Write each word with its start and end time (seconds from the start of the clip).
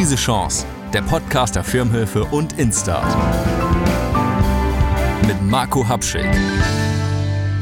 Krise 0.00 0.16
Chance, 0.16 0.66
der 0.94 1.02
Podcast 1.02 1.56
der 1.56 1.62
Firmenhilfe 1.62 2.24
und 2.24 2.58
Instart. 2.58 3.14
Mit 5.26 5.42
Marco 5.42 5.86
Habschick. 5.86 6.24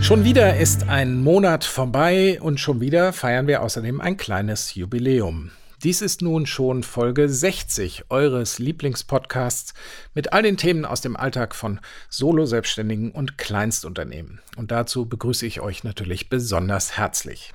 Schon 0.01 0.22
wieder 0.22 0.56
ist 0.56 0.88
ein 0.88 1.21
Monat 1.21 1.64
vorbei 1.64 2.38
und 2.40 2.60
schon 2.60 2.81
wieder 2.81 3.13
feiern 3.13 3.49
wir 3.49 3.60
außerdem 3.60 4.01
ein 4.01 4.17
kleines 4.17 4.77
Jubiläum. 4.77 5.51
Dies 5.82 6.01
ist 6.01 6.22
nun 6.22 6.46
schon 6.46 6.85
Folge 6.85 7.28
60 7.28 8.04
eures 8.09 8.60
Lieblingspodcasts 8.60 9.74
mit 10.14 10.32
all 10.32 10.45
den 10.45 10.56
Themen 10.56 10.85
aus 10.85 11.00
dem 11.00 11.17
Alltag 11.17 11.56
von 11.56 11.81
Solo-Selbstständigen 12.09 13.10
und 13.10 13.36
Kleinstunternehmen. 13.36 14.41
Und 14.55 14.71
dazu 14.71 15.06
begrüße 15.06 15.45
ich 15.45 15.60
euch 15.60 15.82
natürlich 15.82 16.28
besonders 16.28 16.96
herzlich. 16.96 17.52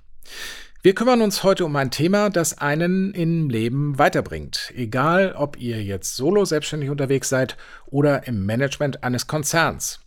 Wir 0.86 0.94
kümmern 0.94 1.22
uns 1.22 1.44
heute 1.44 1.64
um 1.64 1.74
ein 1.78 1.92
Thema, 1.92 2.30
das 2.30 2.58
einen 2.58 3.14
im 3.14 3.50
Leben 3.50 3.98
weiterbringt. 3.98 4.74
Egal, 4.76 5.34
ob 5.38 5.58
ihr 5.58 5.82
jetzt 5.82 6.18
solo 6.18 6.44
selbstständig 6.44 6.90
unterwegs 6.90 7.30
seid 7.30 7.56
oder 7.86 8.28
im 8.28 8.46
Management 8.46 9.02
eines 9.02 9.26
Konzerns. 9.26 10.02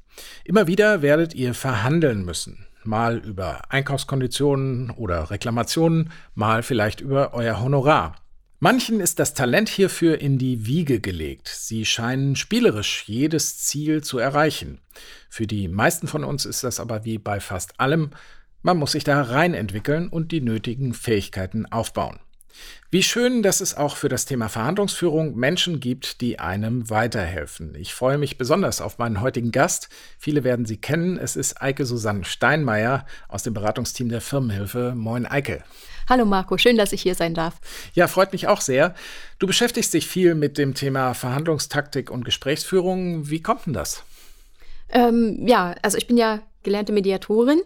Immer 0.45 0.67
wieder 0.67 1.01
werdet 1.01 1.35
ihr 1.35 1.55
verhandeln 1.55 2.27
müssen. 2.27 2.67
Mal 2.85 3.17
über 3.17 3.63
Einkaufskonditionen 3.71 4.91
oder 4.91 5.31
Reklamationen, 5.31 6.11
mal 6.35 6.63
vielleicht 6.63 7.01
über 7.01 7.33
euer 7.33 7.59
Honorar. 7.59 8.17
Manchen 8.59 9.01
ist 9.01 9.19
das 9.19 9.33
Talent 9.33 9.71
hierfür 9.71 10.21
in 10.21 10.37
die 10.37 10.67
Wiege 10.67 11.01
gelegt. 11.01 11.49
Sie 11.49 11.87
scheinen 11.87 12.37
spielerisch 12.37 13.05
jedes 13.07 13.61
Ziel 13.61 14.05
zu 14.05 14.19
erreichen. 14.19 14.83
Für 15.31 15.47
die 15.47 15.69
meisten 15.69 16.07
von 16.07 16.23
uns 16.23 16.45
ist 16.45 16.65
das 16.65 16.81
aber 16.81 17.07
wie 17.07 17.17
bei 17.17 17.41
fast 17.41 17.81
allem 17.81 18.11
man 18.67 18.79
muss 18.79 18.93
sich 18.93 19.05
da 19.05 19.23
rein 19.23 19.55
entwickeln 19.55 20.09
und 20.09 20.33
die 20.33 20.41
nötigen 20.41 20.93
Fähigkeiten 20.93 21.67
aufbauen. 21.67 22.19
Wie 22.91 23.05
schön, 23.05 23.45
dass 23.45 23.61
es 23.61 23.77
auch 23.77 23.97
für 23.97 24.09
das 24.09 24.25
Thema 24.25 24.49
Verhandlungsführung 24.49 25.37
Menschen 25.37 25.79
gibt, 25.79 26.21
die 26.21 26.41
einem 26.41 26.91
weiterhelfen. 26.91 27.77
Ich 27.77 27.95
freue 27.95 28.19
mich 28.19 28.39
besonders 28.39 28.81
auf 28.81 28.99
meinen 28.99 29.21
heutigen 29.21 29.53
Gast. 29.53 29.89
Viele 30.19 30.43
werden 30.43 30.67
sie 30.67 30.79
kennen. 30.79 31.17
Es 31.17 31.37
ist 31.37 31.63
Eike 31.63 31.87
Susanne 31.87 32.25
Steinmeier 32.25 33.07
aus 33.29 33.45
dem 33.45 33.55
Beratungsteam 33.55 34.09
der 34.09 34.21
Firmenhilfe. 34.21 34.95
Moin, 34.97 35.27
Eike. 35.27 35.63
Hallo 36.09 36.25
Marco, 36.25 36.59
schön, 36.59 36.77
dass 36.77 36.93
ich 36.93 37.03
hier 37.03 37.15
sein 37.15 37.35
darf. 37.35 37.61
Ja, 37.95 38.09
freut 38.09 38.33
mich 38.33 38.49
auch 38.49 38.61
sehr. 38.61 38.97
Du 39.39 39.47
beschäftigst 39.47 39.95
dich 39.95 40.09
viel 40.09 40.35
mit 40.35 40.59
dem 40.59 40.75
Thema 40.75 41.15
Verhandlungstaktik 41.15 42.11
und 42.11 42.25
Gesprächsführung. 42.25 43.31
Wie 43.31 43.43
kommt 43.43 43.67
denn 43.67 43.75
das? 43.75 44.03
Ähm, 44.89 45.47
ja, 45.47 45.77
also 45.83 45.99
ich 45.99 46.09
bin 46.09 46.17
ja 46.17 46.41
gelernte 46.65 46.93
Mediatorin 46.93 47.61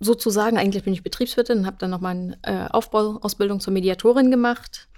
sozusagen, 0.00 0.58
eigentlich 0.58 0.84
bin 0.84 0.92
ich 0.92 1.02
Betriebswirtin 1.02 1.58
und 1.58 1.66
habe 1.66 1.76
dann 1.78 1.90
nochmal 1.90 2.16
eine 2.16 2.38
äh, 2.42 2.68
Aufbauausbildung 2.70 3.60
zur 3.60 3.72
Mediatorin 3.72 4.30
gemacht. 4.30 4.88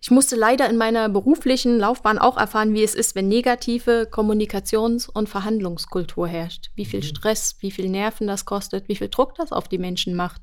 Ich 0.00 0.10
musste 0.10 0.36
leider 0.36 0.70
in 0.70 0.76
meiner 0.76 1.08
beruflichen 1.08 1.78
Laufbahn 1.78 2.18
auch 2.18 2.36
erfahren, 2.36 2.72
wie 2.72 2.84
es 2.84 2.94
ist, 2.94 3.16
wenn 3.16 3.28
negative 3.28 4.08
Kommunikations- 4.10 5.08
und 5.10 5.28
Verhandlungskultur 5.28 6.28
herrscht. 6.28 6.70
Wie 6.76 6.84
viel 6.84 7.00
mhm. 7.00 7.04
Stress, 7.04 7.56
wie 7.60 7.72
viel 7.72 7.88
Nerven 7.88 8.26
das 8.26 8.44
kostet, 8.44 8.88
wie 8.88 8.96
viel 8.96 9.08
Druck 9.08 9.34
das 9.34 9.50
auf 9.50 9.66
die 9.66 9.78
Menschen 9.78 10.14
macht. 10.14 10.42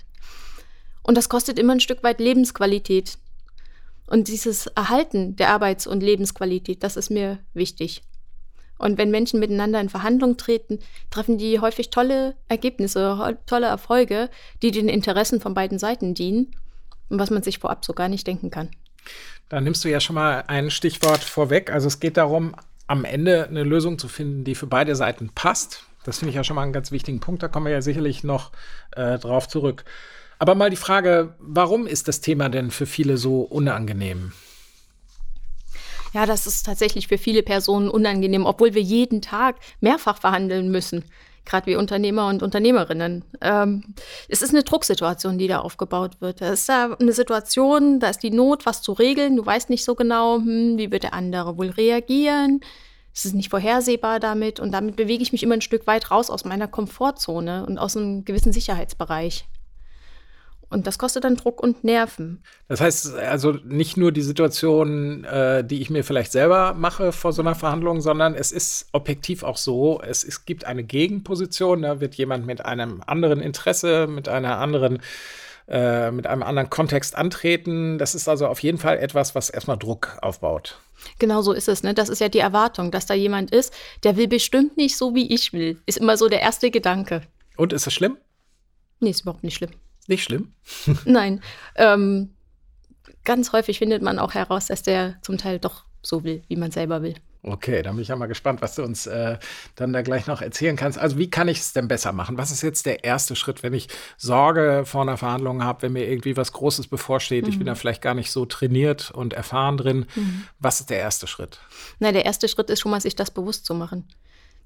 Und 1.03 1.15
das 1.15 1.29
kostet 1.29 1.57
immer 1.57 1.73
ein 1.73 1.79
Stück 1.79 2.03
weit 2.03 2.19
Lebensqualität. 2.19 3.17
Und 4.07 4.27
dieses 4.27 4.67
Erhalten 4.67 5.35
der 5.35 5.49
Arbeits- 5.49 5.87
und 5.87 6.03
Lebensqualität, 6.03 6.83
das 6.83 6.97
ist 6.97 7.09
mir 7.09 7.39
wichtig. 7.53 8.03
Und 8.77 8.97
wenn 8.97 9.11
Menschen 9.11 9.39
miteinander 9.39 9.79
in 9.79 9.89
Verhandlungen 9.89 10.37
treten, 10.37 10.79
treffen 11.09 11.37
die 11.37 11.59
häufig 11.59 11.89
tolle 11.89 12.35
Ergebnisse, 12.49 13.37
tolle 13.45 13.67
Erfolge, 13.67 14.29
die 14.61 14.71
den 14.71 14.89
Interessen 14.89 15.39
von 15.39 15.53
beiden 15.53 15.79
Seiten 15.79 16.13
dienen 16.13 16.51
und 17.09 17.19
was 17.19 17.29
man 17.29 17.43
sich 17.43 17.59
vorab 17.59 17.85
so 17.85 17.93
gar 17.93 18.09
nicht 18.09 18.27
denken 18.27 18.49
kann. 18.49 18.69
Da 19.49 19.61
nimmst 19.61 19.83
du 19.83 19.89
ja 19.89 19.99
schon 19.99 20.15
mal 20.15 20.43
ein 20.47 20.71
Stichwort 20.71 21.23
vorweg. 21.23 21.71
Also 21.71 21.87
es 21.87 21.99
geht 21.99 22.17
darum, 22.17 22.55
am 22.87 23.05
Ende 23.05 23.47
eine 23.47 23.63
Lösung 23.63 23.97
zu 23.97 24.07
finden, 24.07 24.43
die 24.43 24.55
für 24.55 24.67
beide 24.67 24.95
Seiten 24.95 25.29
passt. 25.33 25.85
Das 26.03 26.19
finde 26.19 26.31
ich 26.31 26.35
ja 26.35 26.43
schon 26.43 26.55
mal 26.55 26.63
einen 26.63 26.73
ganz 26.73 26.91
wichtigen 26.91 27.19
Punkt. 27.19 27.43
Da 27.43 27.47
kommen 27.47 27.65
wir 27.65 27.73
ja 27.73 27.81
sicherlich 27.81 28.23
noch 28.23 28.51
äh, 28.95 29.17
drauf 29.17 29.47
zurück. 29.47 29.85
Aber 30.37 30.55
mal 30.55 30.69
die 30.69 30.75
Frage, 30.75 31.35
warum 31.39 31.87
ist 31.87 32.07
das 32.07 32.21
Thema 32.21 32.49
denn 32.49 32.71
für 32.71 32.85
viele 32.85 33.17
so 33.17 33.41
unangenehm? 33.41 34.33
Ja, 36.15 36.25
das 36.25 36.47
ist 36.47 36.65
tatsächlich 36.65 37.09
für 37.09 37.17
viele 37.17 37.43
Personen 37.43 37.89
unangenehm, 37.89 38.45
obwohl 38.45 38.73
wir 38.73 38.81
jeden 38.81 39.21
Tag 39.21 39.57
mehrfach 39.81 40.17
verhandeln 40.17 40.71
müssen 40.71 41.03
gerade 41.43 41.67
wie 41.67 41.75
Unternehmer 41.75 42.27
und 42.27 42.41
Unternehmerinnen. 42.41 43.23
Ähm, 43.39 43.93
es 44.27 44.41
ist 44.41 44.49
eine 44.49 44.63
Drucksituation, 44.63 45.37
die 45.37 45.47
da 45.47 45.59
aufgebaut 45.59 46.19
wird. 46.19 46.41
Es 46.41 46.61
ist 46.61 46.69
da 46.69 46.93
eine 46.99 47.11
Situation, 47.11 47.99
da 47.99 48.09
ist 48.09 48.23
die 48.23 48.31
Not, 48.31 48.65
was 48.65 48.81
zu 48.81 48.93
regeln. 48.93 49.35
Du 49.35 49.45
weißt 49.45 49.69
nicht 49.69 49.85
so 49.85 49.93
genau, 49.93 50.37
hm, 50.37 50.79
wie 50.79 50.89
wird 50.89 51.03
der 51.03 51.13
andere 51.13 51.55
wohl 51.55 51.69
reagieren. 51.69 52.61
Es 53.13 53.25
ist 53.25 53.35
nicht 53.35 53.51
vorhersehbar 53.51 54.19
damit 54.19 54.59
und 54.59 54.71
damit 54.71 54.95
bewege 54.95 55.21
ich 55.21 55.33
mich 55.33 55.43
immer 55.43 55.53
ein 55.53 55.61
Stück 55.61 55.85
weit 55.85 56.09
raus 56.09 56.31
aus 56.31 56.45
meiner 56.45 56.67
Komfortzone 56.67 57.63
und 57.67 57.77
aus 57.77 57.95
einem 57.95 58.25
gewissen 58.25 58.51
Sicherheitsbereich. 58.51 59.45
Und 60.69 60.87
das 60.87 60.97
kostet 60.97 61.23
dann 61.23 61.35
Druck 61.35 61.61
und 61.61 61.83
Nerven. 61.83 62.43
Das 62.67 62.81
heißt 62.81 63.15
also 63.15 63.51
nicht 63.51 63.97
nur 63.97 64.11
die 64.11 64.21
Situation, 64.21 65.23
äh, 65.23 65.63
die 65.63 65.81
ich 65.81 65.89
mir 65.89 66.03
vielleicht 66.03 66.31
selber 66.31 66.73
mache 66.73 67.11
vor 67.11 67.33
so 67.33 67.41
einer 67.41 67.55
Verhandlung, 67.55 68.01
sondern 68.01 68.33
es 68.33 68.51
ist 68.51 68.87
objektiv 68.91 69.43
auch 69.43 69.57
so, 69.57 70.01
es, 70.01 70.23
es 70.23 70.45
gibt 70.45 70.65
eine 70.65 70.83
Gegenposition, 70.83 71.83
da 71.83 71.99
wird 71.99 72.15
jemand 72.15 72.45
mit 72.45 72.65
einem 72.65 73.01
anderen 73.05 73.41
Interesse, 73.41 74.07
mit 74.07 74.27
einer 74.27 74.57
anderen 74.57 74.99
äh, 75.67 76.11
mit 76.11 76.27
einem 76.27 76.43
anderen 76.43 76.69
Kontext 76.69 77.15
antreten. 77.15 77.97
Das 77.97 78.13
ist 78.13 78.29
also 78.29 78.47
auf 78.47 78.59
jeden 78.59 78.77
Fall 78.77 78.99
etwas, 78.99 79.33
was 79.33 79.49
erstmal 79.49 79.77
Druck 79.77 80.15
aufbaut. 80.21 80.77
Genau 81.17 81.41
so 81.41 81.53
ist 81.53 81.67
es. 81.67 81.81
Ne? 81.81 81.95
Das 81.95 82.09
ist 82.09 82.21
ja 82.21 82.29
die 82.29 82.39
Erwartung, 82.39 82.91
dass 82.91 83.07
da 83.07 83.15
jemand 83.15 83.49
ist, 83.51 83.73
der 84.03 84.15
will 84.15 84.27
bestimmt 84.27 84.77
nicht 84.77 84.95
so, 84.95 85.15
wie 85.15 85.33
ich 85.33 85.53
will. 85.53 85.81
Ist 85.87 85.97
immer 85.97 86.17
so 86.17 86.29
der 86.29 86.41
erste 86.41 86.69
Gedanke. 86.69 87.21
Und 87.57 87.73
ist 87.73 87.87
das 87.87 87.95
schlimm? 87.95 88.17
Nee, 88.99 89.09
ist 89.09 89.21
überhaupt 89.21 89.43
nicht 89.43 89.55
schlimm. 89.55 89.71
Nicht 90.07 90.23
schlimm? 90.23 90.53
Nein. 91.05 91.41
Ähm, 91.75 92.31
ganz 93.23 93.51
häufig 93.51 93.79
findet 93.79 94.01
man 94.01 94.19
auch 94.19 94.33
heraus, 94.33 94.67
dass 94.67 94.83
der 94.83 95.15
zum 95.21 95.37
Teil 95.37 95.59
doch 95.59 95.83
so 96.01 96.23
will, 96.23 96.43
wie 96.47 96.55
man 96.55 96.71
selber 96.71 97.01
will. 97.01 97.15
Okay, 97.47 97.83
dann 97.83 97.95
bin 97.95 98.01
ich 98.01 98.07
ja 98.07 98.15
mal 98.15 98.25
gespannt, 98.25 98.63
was 98.63 98.73
du 98.73 98.81
uns 98.81 99.05
äh, 99.05 99.37
dann 99.75 99.93
da 99.93 100.01
gleich 100.01 100.25
noch 100.25 100.41
erzählen 100.41 100.75
kannst. 100.75 100.97
Also 100.97 101.19
wie 101.19 101.29
kann 101.29 101.47
ich 101.47 101.59
es 101.59 101.73
denn 101.73 101.87
besser 101.87 102.11
machen? 102.11 102.39
Was 102.39 102.49
ist 102.49 102.63
jetzt 102.63 102.87
der 102.87 103.03
erste 103.03 103.35
Schritt, 103.35 103.61
wenn 103.61 103.73
ich 103.73 103.87
Sorge 104.17 104.81
vor 104.85 105.03
einer 105.03 105.17
Verhandlung 105.17 105.63
habe, 105.63 105.83
wenn 105.83 105.93
mir 105.93 106.07
irgendwie 106.07 106.37
was 106.37 106.53
Großes 106.53 106.87
bevorsteht? 106.87 107.43
Mhm. 107.43 107.49
Ich 107.49 107.57
bin 107.59 107.65
mhm. 107.65 107.69
da 107.69 107.75
vielleicht 107.75 108.01
gar 108.01 108.15
nicht 108.15 108.31
so 108.31 108.47
trainiert 108.47 109.11
und 109.11 109.33
erfahren 109.33 109.77
drin. 109.77 110.07
Mhm. 110.15 110.45
Was 110.57 110.79
ist 110.79 110.89
der 110.89 110.97
erste 110.97 111.27
Schritt? 111.27 111.59
Na, 111.99 112.11
der 112.11 112.25
erste 112.25 112.47
Schritt 112.47 112.71
ist 112.71 112.79
schon 112.79 112.89
mal, 112.89 113.01
sich 113.01 113.15
das 113.15 113.29
bewusst 113.29 113.67
zu 113.67 113.75
machen, 113.75 114.07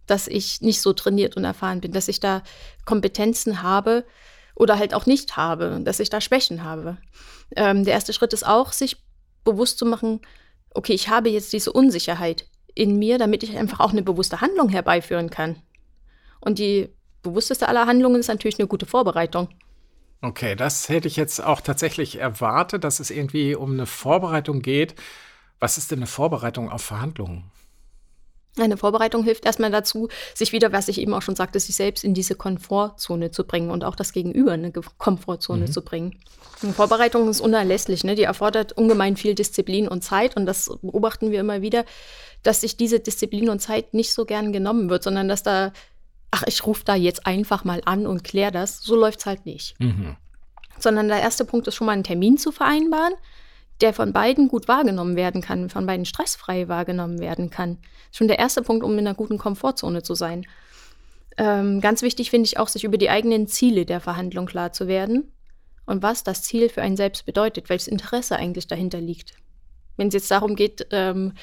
dass 0.06 0.30
ich 0.30 0.62
nicht 0.62 0.82
so 0.82 0.94
trainiert 0.94 1.36
und 1.36 1.44
erfahren 1.44 1.82
bin, 1.82 1.92
dass 1.92 2.08
ich 2.08 2.22
da 2.22 2.44
Kompetenzen 2.86 3.62
habe, 3.62 4.06
oder 4.60 4.78
halt 4.78 4.94
auch 4.94 5.08
nicht 5.08 5.38
habe, 5.38 5.80
dass 5.84 6.00
ich 6.00 6.10
da 6.10 6.22
Schwächen 6.22 6.64
habe. 6.64 6.98
Ähm, 7.56 7.86
der 7.86 7.94
erste 7.94 8.14
Schritt 8.14 8.34
ist 8.34 8.46
auch, 8.46 8.74
sich 8.74 8.98
bewusst 9.44 9.80
zu 9.80 9.86
machen, 9.86 10.22
okay, 10.76 10.94
ich 10.94 11.10
habe 11.10 11.30
jetzt 11.30 11.54
diese 11.54 11.72
Unsicherheit 11.72 12.46
in 12.76 13.00
mir, 13.00 13.18
damit 13.18 13.42
ich 13.42 13.58
einfach 13.58 13.80
auch 13.80 13.92
eine 13.92 14.04
bewusste 14.04 14.42
Handlung 14.42 14.70
herbeiführen 14.70 15.30
kann. 15.30 15.56
Und 16.42 16.60
die 16.60 16.90
bewussteste 17.24 17.68
aller 17.68 17.88
Handlungen 17.88 18.20
ist 18.20 18.28
natürlich 18.28 18.60
eine 18.60 18.68
gute 18.68 18.86
Vorbereitung. 18.86 19.50
Okay, 20.22 20.56
das 20.56 20.90
hätte 20.90 21.08
ich 21.08 21.16
jetzt 21.16 21.42
auch 21.42 21.62
tatsächlich 21.62 22.20
erwartet, 22.20 22.84
dass 22.84 23.00
es 23.00 23.10
irgendwie 23.10 23.56
um 23.56 23.72
eine 23.72 23.86
Vorbereitung 23.86 24.62
geht. 24.62 24.96
Was 25.60 25.78
ist 25.78 25.92
denn 25.92 26.00
eine 26.00 26.08
Vorbereitung 26.08 26.70
auf 26.70 26.82
Verhandlungen? 26.82 27.50
Eine 28.58 28.78
Vorbereitung 28.78 29.24
hilft 29.24 29.46
erstmal 29.46 29.72
dazu, 29.72 30.10
sich 30.34 30.52
wieder, 30.52 30.72
was 30.72 30.88
ich 30.88 31.00
eben 31.00 31.14
auch 31.14 31.22
schon 31.22 31.36
sagte, 31.36 31.60
sich 31.60 31.76
selbst 31.76 32.04
in 32.04 32.14
diese 32.14 32.36
Komfortzone 32.36 33.32
zu 33.32 33.46
bringen 33.46 33.70
und 33.70 33.84
auch 33.84 33.96
das 33.96 34.12
Gegenüber 34.12 34.54
in 34.54 34.66
eine 34.66 34.72
Komfortzone 34.72 35.68
mhm. 35.68 35.72
zu 35.72 35.82
bringen. 35.82 36.20
Eine 36.62 36.74
Vorbereitung 36.74 37.30
ist 37.30 37.40
unerlässlich, 37.40 38.04
ne? 38.04 38.16
die 38.16 38.24
erfordert 38.24 38.74
ungemein 38.74 39.16
viel 39.16 39.36
Disziplin 39.36 39.88
und 39.88 40.04
Zeit 40.04 40.36
und 40.36 40.46
das 40.46 40.70
beobachten 40.82 41.32
wir 41.32 41.40
immer 41.40 41.62
wieder, 41.62 41.86
dass 42.44 42.62
sich 42.62 42.76
diese 42.76 43.00
Disziplin 43.00 43.50
und 43.50 43.60
Zeit 43.60 43.94
nicht 43.94 44.14
so 44.14 44.26
gern 44.26 44.52
genommen 44.52 44.90
wird, 44.90 45.04
sondern 45.04 45.30
dass 45.30 45.44
da, 45.44 45.72
ach, 46.32 46.44
ich 46.48 46.66
rufe 46.66 46.84
da 46.84 46.96
jetzt 46.96 47.26
einfach 47.26 47.64
mal 47.64 47.82
an 47.86 48.08
und 48.08 48.24
kläre 48.24 48.52
das. 48.52 48.82
So 48.82 48.96
läuft 48.96 49.20
es 49.20 49.26
halt 49.26 49.46
nicht. 49.46 49.80
Mhm. 49.80 50.18
Sondern 50.78 51.08
der 51.08 51.22
erste 51.22 51.46
Punkt 51.46 51.68
ist 51.68 51.76
schon 51.76 51.88
mal 51.88 51.94
einen 51.94 52.04
Termin 52.04 52.38
zu 52.38 52.52
vereinbaren 52.52 53.14
der 53.82 53.94
von 53.94 54.14
beiden 54.14 54.48
gut 54.48 54.68
wahrgenommen 54.68 55.16
werden 55.16 55.42
kann, 55.42 55.70
von 55.70 55.86
beiden 55.86 56.06
stressfrei 56.06 56.68
wahrgenommen 56.68 57.20
werden 57.20 57.50
kann. 57.50 57.78
Schon 58.12 58.28
der 58.28 58.40
erste 58.40 58.62
Punkt, 58.62 58.84
um 58.84 58.94
in 58.94 59.00
einer 59.00 59.16
guten 59.16 59.38
Komfortzone 59.38 60.04
zu 60.04 60.16
sein. 60.16 60.46
Ähm, 61.38 61.80
ganz 61.80 62.02
wichtig 62.02 62.30
finde 62.30 62.48
ich 62.48 62.58
auch, 62.58 62.68
sich 62.68 62.84
über 62.84 62.98
die 62.98 63.10
eigenen 63.10 63.48
Ziele 63.48 63.86
der 63.86 64.02
Verhandlung 64.02 64.46
klar 64.46 64.74
zu 64.74 64.88
werden 64.88 65.32
und 65.86 66.04
was 66.04 66.24
das 66.24 66.44
Ziel 66.44 66.70
für 66.70 66.82
einen 66.82 66.98
selbst 66.98 67.26
bedeutet, 67.26 67.70
welches 67.70 67.88
Interesse 67.88 68.36
eigentlich 68.36 68.68
dahinter 68.68 69.00
liegt. 69.00 69.34
Wenn 69.96 70.10
es 70.10 70.14
jetzt 70.14 70.32
darum 70.32 70.56
geht, 70.56 70.88
ähm, 70.92 71.34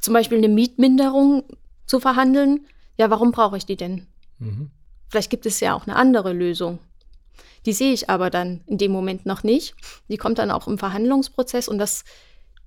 zum 0.00 0.14
Beispiel 0.14 0.38
eine 0.38 0.48
Mietminderung 0.48 1.44
zu 1.86 2.00
verhandeln, 2.00 2.66
ja, 2.98 3.10
warum 3.10 3.32
brauche 3.32 3.56
ich 3.56 3.66
die 3.66 3.76
denn? 3.76 4.06
Mhm. 4.38 4.70
Vielleicht 5.08 5.30
gibt 5.30 5.46
es 5.46 5.60
ja 5.60 5.74
auch 5.74 5.86
eine 5.86 5.96
andere 5.96 6.32
Lösung. 6.32 6.78
Die 7.64 7.72
sehe 7.72 7.92
ich 7.92 8.08
aber 8.10 8.30
dann 8.30 8.62
in 8.66 8.78
dem 8.78 8.92
Moment 8.92 9.26
noch 9.26 9.42
nicht. 9.42 9.74
Die 10.08 10.16
kommt 10.16 10.38
dann 10.38 10.50
auch 10.50 10.66
im 10.68 10.78
Verhandlungsprozess 10.78 11.68
und 11.68 11.78
das 11.78 12.04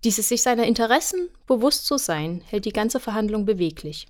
Dieses 0.03 0.29
sich 0.29 0.41
seiner 0.41 0.63
Interessen 0.63 1.29
bewusst 1.45 1.85
zu 1.85 1.97
sein, 1.97 2.41
hält 2.45 2.63
die 2.63 2.71
ganze 2.71 3.01
Verhandlung 3.01 3.45
beweglich. 3.45 4.07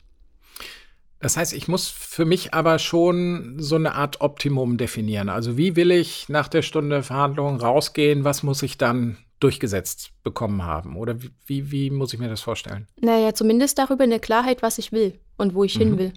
Das 1.20 1.36
heißt, 1.36 1.54
ich 1.54 1.68
muss 1.68 1.88
für 1.90 2.26
mich 2.26 2.54
aber 2.54 2.80
schon 2.80 3.56
so 3.58 3.76
eine 3.76 3.96
Art 3.96 4.22
Optimum 4.22 4.78
definieren. 4.78 5.30
Also 5.30 5.58
wie 5.58 5.76
will 5.76 5.92
ich 5.92 6.30
nach 6.30 6.48
der 6.48 6.62
Stunde 6.62 7.04
Verhandlung 7.04 7.60
rausgehen? 7.60 8.24
Was 8.24 8.42
muss 8.42 8.64
ich 8.64 8.78
dann 8.78 9.18
durchgesetzt 9.40 10.12
bekommen 10.24 10.64
haben? 10.64 10.96
Oder 10.96 11.18
wie, 11.46 11.72
wie 11.72 11.90
muss 11.90 12.14
ich 12.14 12.20
mir 12.20 12.30
das 12.30 12.42
vorstellen? 12.42 12.88
Naja, 13.02 13.34
zumindest 13.34 13.78
darüber 13.78 14.04
eine 14.04 14.20
Klarheit, 14.20 14.62
was 14.62 14.78
ich 14.78 14.92
will 14.92 15.20
und 15.38 15.56
wo 15.56 15.64
ich 15.64 15.76
mhm. 15.76 15.80
hin 15.80 15.98
will 15.98 16.14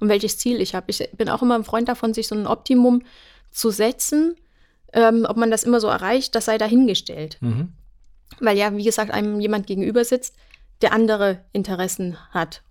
und 0.00 0.08
welches 0.08 0.36
Ziel 0.36 0.60
ich 0.60 0.74
habe. 0.74 0.86
Ich 0.90 1.08
bin 1.16 1.30
auch 1.30 1.42
immer 1.42 1.54
ein 1.54 1.64
Freund 1.64 1.88
davon, 1.88 2.12
sich 2.12 2.28
so 2.28 2.34
ein 2.34 2.46
Optimum 2.46 3.02
zu 3.56 3.70
setzen. 3.70 4.36
Ähm, 4.92 5.26
ob 5.28 5.36
man 5.36 5.50
das 5.50 5.64
immer 5.64 5.80
so 5.80 5.88
erreicht, 5.88 6.34
das 6.34 6.44
sei 6.44 6.58
dahingestellt. 6.58 7.38
Mhm. 7.40 7.72
Weil 8.38 8.56
ja, 8.56 8.74
wie 8.76 8.84
gesagt, 8.84 9.10
einem 9.10 9.40
jemand 9.40 9.66
gegenüber 9.66 10.04
sitzt, 10.04 10.36
der 10.82 10.92
andere 10.92 11.44
Interessen 11.52 12.16
hat. 12.30 12.62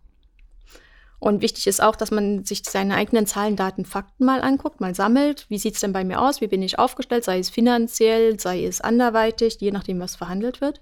Und 1.19 1.41
wichtig 1.41 1.65
ist 1.67 1.81
auch, 1.81 1.95
dass 1.95 2.11
man 2.11 2.45
sich 2.45 2.61
seine 2.65 2.95
eigenen 2.95 3.25
Zahlen, 3.25 3.55
Daten, 3.55 3.85
Fakten 3.85 4.25
mal 4.25 4.41
anguckt, 4.41 4.79
mal 4.79 4.93
sammelt. 4.93 5.45
Wie 5.49 5.57
sieht 5.57 5.75
es 5.75 5.79
denn 5.81 5.93
bei 5.93 6.03
mir 6.03 6.21
aus? 6.21 6.39
Wie 6.39 6.47
bin 6.47 6.61
ich 6.61 6.77
aufgestellt? 6.77 7.23
Sei 7.23 7.39
es 7.39 7.49
finanziell, 7.49 8.39
sei 8.39 8.63
es 8.63 8.81
anderweitig, 8.81 9.57
je 9.59 9.71
nachdem, 9.71 9.99
was 9.99 10.15
verhandelt 10.15 10.61
wird. 10.61 10.81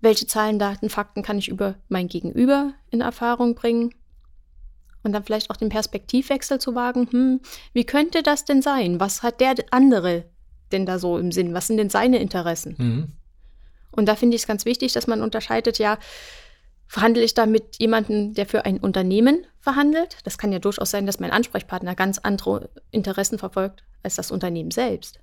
Welche 0.00 0.26
Zahlen, 0.26 0.58
Daten, 0.58 0.90
Fakten 0.90 1.22
kann 1.22 1.38
ich 1.38 1.48
über 1.48 1.76
mein 1.88 2.08
Gegenüber 2.08 2.74
in 2.90 3.00
Erfahrung 3.00 3.54
bringen? 3.54 3.94
Und 5.06 5.12
dann 5.12 5.22
vielleicht 5.22 5.50
auch 5.50 5.56
den 5.56 5.68
Perspektivwechsel 5.68 6.58
zu 6.58 6.74
wagen. 6.74 7.08
Hm, 7.12 7.40
wie 7.72 7.84
könnte 7.84 8.24
das 8.24 8.44
denn 8.44 8.60
sein? 8.60 8.98
Was 8.98 9.22
hat 9.22 9.40
der 9.40 9.54
andere 9.70 10.24
denn 10.72 10.84
da 10.84 10.98
so 10.98 11.16
im 11.16 11.30
Sinn? 11.30 11.54
Was 11.54 11.68
sind 11.68 11.76
denn 11.76 11.90
seine 11.90 12.18
Interessen? 12.18 12.74
Mhm. 12.76 13.12
Und 13.92 14.06
da 14.06 14.16
finde 14.16 14.34
ich 14.34 14.42
es 14.42 14.48
ganz 14.48 14.64
wichtig, 14.64 14.92
dass 14.94 15.06
man 15.06 15.22
unterscheidet, 15.22 15.78
ja, 15.78 15.98
verhandle 16.88 17.22
ich 17.22 17.34
da 17.34 17.46
mit 17.46 17.76
jemandem, 17.78 18.34
der 18.34 18.46
für 18.46 18.64
ein 18.64 18.78
Unternehmen 18.78 19.46
verhandelt? 19.60 20.18
Das 20.24 20.38
kann 20.38 20.50
ja 20.50 20.58
durchaus 20.58 20.90
sein, 20.90 21.06
dass 21.06 21.20
mein 21.20 21.30
Ansprechpartner 21.30 21.94
ganz 21.94 22.18
andere 22.18 22.68
Interessen 22.90 23.38
verfolgt 23.38 23.84
als 24.02 24.16
das 24.16 24.32
Unternehmen 24.32 24.72
selbst. 24.72 25.20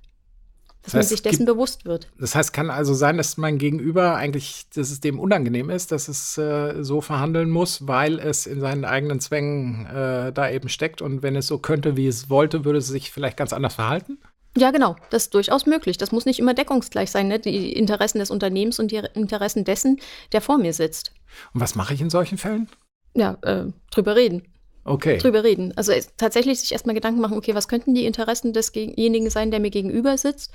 Dass 0.84 0.92
das 0.92 0.98
heißt, 0.98 1.10
man 1.10 1.16
sich 1.16 1.22
dessen 1.22 1.46
gibt, 1.46 1.56
bewusst 1.56 1.84
wird. 1.86 2.08
Das 2.18 2.34
heißt, 2.34 2.52
kann 2.52 2.68
also 2.68 2.92
sein, 2.92 3.16
dass 3.16 3.38
mein 3.38 3.56
Gegenüber 3.56 4.16
eigentlich, 4.16 4.66
dass 4.74 4.90
es 4.90 5.00
dem 5.00 5.18
unangenehm 5.18 5.70
ist, 5.70 5.92
dass 5.92 6.08
es 6.08 6.36
äh, 6.36 6.82
so 6.82 7.00
verhandeln 7.00 7.48
muss, 7.48 7.88
weil 7.88 8.18
es 8.18 8.46
in 8.46 8.60
seinen 8.60 8.84
eigenen 8.84 9.18
Zwängen 9.18 9.86
äh, 9.86 10.32
da 10.32 10.50
eben 10.50 10.68
steckt. 10.68 11.00
Und 11.00 11.22
wenn 11.22 11.36
es 11.36 11.46
so 11.46 11.58
könnte, 11.58 11.96
wie 11.96 12.06
es 12.06 12.28
wollte, 12.28 12.66
würde 12.66 12.80
es 12.80 12.88
sich 12.88 13.10
vielleicht 13.10 13.38
ganz 13.38 13.54
anders 13.54 13.74
verhalten? 13.74 14.18
Ja, 14.58 14.70
genau. 14.72 14.94
Das 15.08 15.24
ist 15.24 15.34
durchaus 15.34 15.64
möglich. 15.64 15.96
Das 15.96 16.12
muss 16.12 16.26
nicht 16.26 16.38
immer 16.38 16.52
deckungsgleich 16.52 17.10
sein, 17.10 17.28
ne? 17.28 17.38
die 17.38 17.72
Interessen 17.72 18.18
des 18.18 18.30
Unternehmens 18.30 18.78
und 18.78 18.90
die 18.90 19.02
Interessen 19.14 19.64
dessen, 19.64 20.00
der 20.32 20.42
vor 20.42 20.58
mir 20.58 20.74
sitzt. 20.74 21.12
Und 21.54 21.62
was 21.62 21.74
mache 21.74 21.94
ich 21.94 22.02
in 22.02 22.10
solchen 22.10 22.36
Fällen? 22.36 22.68
Ja, 23.14 23.38
äh, 23.42 23.64
drüber 23.90 24.16
reden. 24.16 24.42
Okay. 24.84 25.18
Drüber 25.18 25.44
reden. 25.44 25.72
Also 25.76 25.92
tatsächlich 26.16 26.60
sich 26.60 26.72
erstmal 26.72 26.94
Gedanken 26.94 27.20
machen, 27.20 27.38
okay, 27.38 27.54
was 27.54 27.68
könnten 27.68 27.94
die 27.94 28.04
Interessen 28.04 28.52
desjenigen 28.52 29.30
sein, 29.30 29.50
der 29.50 29.60
mir 29.60 29.70
gegenüber 29.70 30.16
sitzt? 30.18 30.52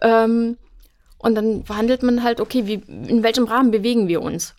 Ähm, 0.00 0.58
und 1.18 1.34
dann 1.34 1.64
verhandelt 1.64 2.02
man 2.02 2.22
halt, 2.22 2.40
okay, 2.40 2.66
wie, 2.66 2.74
in 2.74 3.22
welchem 3.22 3.44
Rahmen 3.44 3.70
bewegen 3.70 4.08
wir 4.08 4.22
uns? 4.22 4.54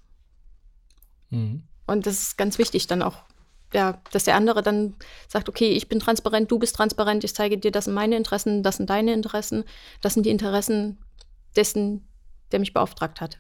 Mhm. 1.29 1.63
Und 1.87 2.07
das 2.07 2.21
ist 2.21 2.37
ganz 2.37 2.57
wichtig, 2.57 2.87
dann 2.87 3.01
auch 3.01 3.23
ja, 3.73 3.99
dass 4.11 4.23
der 4.23 4.35
andere 4.35 4.63
dann 4.63 4.95
sagt, 5.27 5.49
okay, 5.49 5.69
ich 5.71 5.89
bin 5.89 5.99
transparent, 5.99 6.49
du 6.49 6.59
bist 6.59 6.75
transparent, 6.75 7.23
ich 7.23 7.35
zeige 7.35 7.57
dir, 7.57 7.71
das 7.71 7.85
sind 7.85 7.93
meine 7.93 8.15
Interessen, 8.15 8.63
das 8.63 8.77
sind 8.77 8.89
deine 8.89 9.13
Interessen, 9.13 9.65
das 10.01 10.13
sind 10.13 10.25
die 10.25 10.29
Interessen 10.29 10.97
dessen, 11.57 12.07
der 12.51 12.59
mich 12.59 12.73
beauftragt 12.73 13.19
hat. 13.19 13.37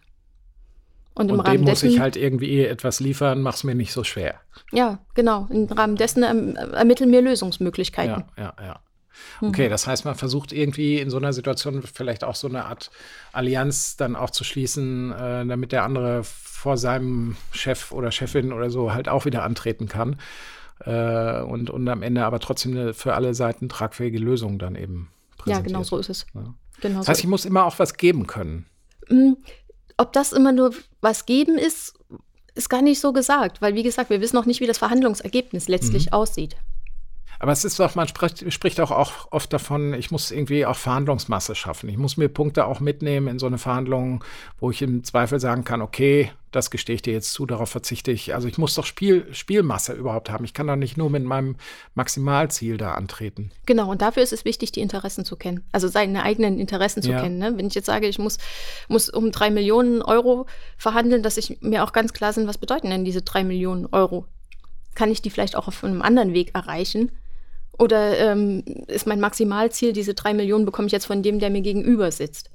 Und 1.15 1.29
im 1.29 1.39
und 1.39 1.45
Rahmen 1.45 1.59
dem 1.59 1.61
muss 1.61 1.79
dessen, 1.79 1.89
ich 1.89 1.99
halt 1.99 2.17
irgendwie 2.17 2.65
etwas 2.65 2.99
liefern, 2.99 3.41
mach's 3.41 3.63
mir 3.63 3.73
nicht 3.73 3.93
so 3.93 4.03
schwer. 4.03 4.41
Ja, 4.71 4.99
genau. 5.13 5.47
Im 5.49 5.65
Rahmen 5.65 5.95
dessen 5.95 6.23
erm-, 6.23 6.55
ermitteln 6.55 7.11
wir 7.11 7.21
Lösungsmöglichkeiten. 7.21 8.25
Ja, 8.37 8.53
ja, 8.59 8.65
ja. 8.65 8.79
Mhm. 9.39 9.47
Okay, 9.47 9.69
das 9.69 9.87
heißt, 9.87 10.03
man 10.03 10.15
versucht 10.15 10.51
irgendwie 10.51 10.99
in 10.99 11.09
so 11.09 11.17
einer 11.17 11.31
Situation 11.31 11.81
vielleicht 11.81 12.23
auch 12.25 12.35
so 12.35 12.47
eine 12.47 12.65
Art 12.65 12.91
Allianz 13.31 13.95
dann 13.95 14.17
auch 14.17 14.29
zu 14.29 14.43
schließen, 14.43 15.13
äh, 15.13 15.45
damit 15.45 15.71
der 15.71 15.83
andere 15.83 16.23
vor 16.23 16.77
seinem 16.77 17.37
Chef 17.51 17.91
oder 17.91 18.11
Chefin 18.11 18.51
oder 18.51 18.69
so 18.69 18.93
halt 18.93 19.07
auch 19.07 19.25
wieder 19.25 19.43
antreten 19.43 19.87
kann. 19.87 20.17
Äh, 20.81 21.41
und, 21.41 21.69
und 21.69 21.87
am 21.87 22.03
Ende 22.03 22.25
aber 22.25 22.39
trotzdem 22.39 22.73
eine 22.73 22.93
für 22.93 23.13
alle 23.13 23.33
Seiten 23.33 23.69
tragfähige 23.69 24.19
Lösung 24.19 24.59
dann 24.59 24.75
eben 24.75 25.09
präsentiert. 25.37 25.71
Ja, 25.71 25.73
genau 25.73 25.83
so 25.83 25.97
ist 25.97 26.09
es. 26.09 26.25
Ja. 26.33 26.53
Genau 26.81 26.99
das 26.99 27.07
heißt, 27.07 27.21
ich 27.21 27.27
muss 27.27 27.45
immer 27.45 27.65
auch 27.65 27.79
was 27.79 27.95
geben 27.95 28.27
können. 28.27 28.65
Ob 29.97 30.13
das 30.13 30.33
immer 30.33 30.51
nur 30.51 30.73
was 31.01 31.25
geben 31.25 31.57
ist, 31.57 31.93
ist 32.55 32.69
gar 32.69 32.81
nicht 32.81 32.99
so 32.99 33.13
gesagt, 33.13 33.61
weil 33.61 33.75
wie 33.75 33.83
gesagt, 33.83 34.09
wir 34.09 34.21
wissen 34.21 34.35
noch 34.35 34.45
nicht, 34.45 34.61
wie 34.61 34.67
das 34.67 34.77
Verhandlungsergebnis 34.77 35.67
letztlich 35.67 36.07
mhm. 36.07 36.13
aussieht. 36.13 36.55
Aber 37.45 37.51
es 37.51 37.63
ist 37.63 37.79
doch, 37.79 37.93
man 37.93 38.07
spricht, 38.07 38.51
spricht 38.51 38.79
auch, 38.79 38.89
auch 38.89 39.27
oft 39.29 39.53
davon, 39.53 39.93
ich 39.93 40.09
muss 40.09 40.31
irgendwie 40.31 40.65
auch 40.65 40.77
Verhandlungsmasse 40.77 41.53
schaffen. 41.53 41.87
Ich 41.89 41.97
muss 41.97 42.17
mir 42.17 42.27
Punkte 42.27 42.65
auch 42.65 42.79
mitnehmen 42.79 43.27
in 43.27 43.37
so 43.37 43.45
eine 43.45 43.59
Verhandlung, 43.59 44.23
wo 44.59 44.71
ich 44.71 44.81
im 44.81 45.03
Zweifel 45.03 45.39
sagen 45.39 45.63
kann, 45.63 45.83
okay, 45.83 46.31
das 46.49 46.71
gestehe 46.71 46.95
ich 46.95 47.03
dir 47.03 47.13
jetzt 47.13 47.33
zu, 47.33 47.45
darauf 47.45 47.69
verzichte 47.69 48.11
ich. 48.11 48.33
Also 48.33 48.47
ich 48.47 48.57
muss 48.57 48.73
doch 48.73 48.87
Spiel, 48.87 49.31
Spielmasse 49.31 49.93
überhaupt 49.93 50.31
haben. 50.31 50.43
Ich 50.43 50.55
kann 50.55 50.65
doch 50.65 50.75
nicht 50.75 50.97
nur 50.97 51.11
mit 51.11 51.23
meinem 51.23 51.57
Maximalziel 51.93 52.77
da 52.77 52.95
antreten. 52.95 53.51
Genau, 53.67 53.91
und 53.91 54.01
dafür 54.01 54.23
ist 54.23 54.33
es 54.33 54.43
wichtig, 54.43 54.71
die 54.71 54.81
Interessen 54.81 55.23
zu 55.23 55.35
kennen. 55.35 55.63
Also 55.71 55.87
seine 55.87 56.23
eigenen 56.23 56.57
Interessen 56.57 57.03
zu 57.03 57.11
ja. 57.11 57.21
kennen. 57.21 57.37
Ne? 57.37 57.53
Wenn 57.57 57.67
ich 57.67 57.75
jetzt 57.75 57.85
sage, 57.85 58.07
ich 58.07 58.17
muss, 58.17 58.39
muss 58.87 59.07
um 59.07 59.31
drei 59.31 59.51
Millionen 59.51 60.01
Euro 60.01 60.47
verhandeln, 60.79 61.21
dass 61.21 61.37
ich 61.37 61.61
mir 61.61 61.83
auch 61.83 61.93
ganz 61.93 62.11
klar 62.11 62.33
sind, 62.33 62.47
was 62.47 62.57
bedeuten 62.57 62.89
denn 62.89 63.05
diese 63.05 63.21
drei 63.21 63.43
Millionen 63.43 63.85
Euro? 63.91 64.25
Kann 64.95 65.11
ich 65.11 65.21
die 65.21 65.29
vielleicht 65.29 65.55
auch 65.55 65.67
auf 65.67 65.83
einem 65.83 66.01
anderen 66.01 66.33
Weg 66.33 66.55
erreichen? 66.55 67.11
Oder 67.77 68.17
ähm, 68.17 68.63
ist 68.87 69.07
mein 69.07 69.19
Maximalziel, 69.19 69.93
diese 69.93 70.13
drei 70.13 70.33
Millionen 70.33 70.65
bekomme 70.65 70.87
ich 70.87 70.91
jetzt 70.91 71.05
von 71.05 71.23
dem, 71.23 71.39
der 71.39 71.49
mir 71.49 71.61
gegenüber 71.61 72.11
sitzt? 72.11 72.49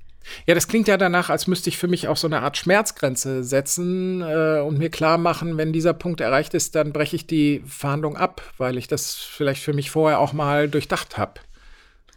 Ja, 0.46 0.54
das 0.54 0.68
klingt 0.68 0.88
ja 0.88 0.96
danach, 0.96 1.30
als 1.30 1.46
müsste 1.46 1.70
ich 1.70 1.78
für 1.78 1.88
mich 1.88 2.08
auch 2.08 2.16
so 2.16 2.26
eine 2.26 2.42
Art 2.42 2.56
Schmerzgrenze 2.56 3.42
setzen 3.42 4.20
äh, 4.20 4.60
und 4.60 4.78
mir 4.78 4.90
klar 4.90 5.18
machen, 5.18 5.56
wenn 5.56 5.72
dieser 5.72 5.94
Punkt 5.94 6.20
erreicht 6.20 6.54
ist, 6.54 6.74
dann 6.74 6.92
breche 6.92 7.16
ich 7.16 7.26
die 7.26 7.62
Verhandlung 7.66 8.16
ab, 8.16 8.42
weil 8.58 8.76
ich 8.76 8.86
das 8.86 9.14
vielleicht 9.14 9.62
für 9.62 9.72
mich 9.72 9.90
vorher 9.90 10.20
auch 10.20 10.32
mal 10.32 10.68
durchdacht 10.68 11.16
habe. 11.16 11.40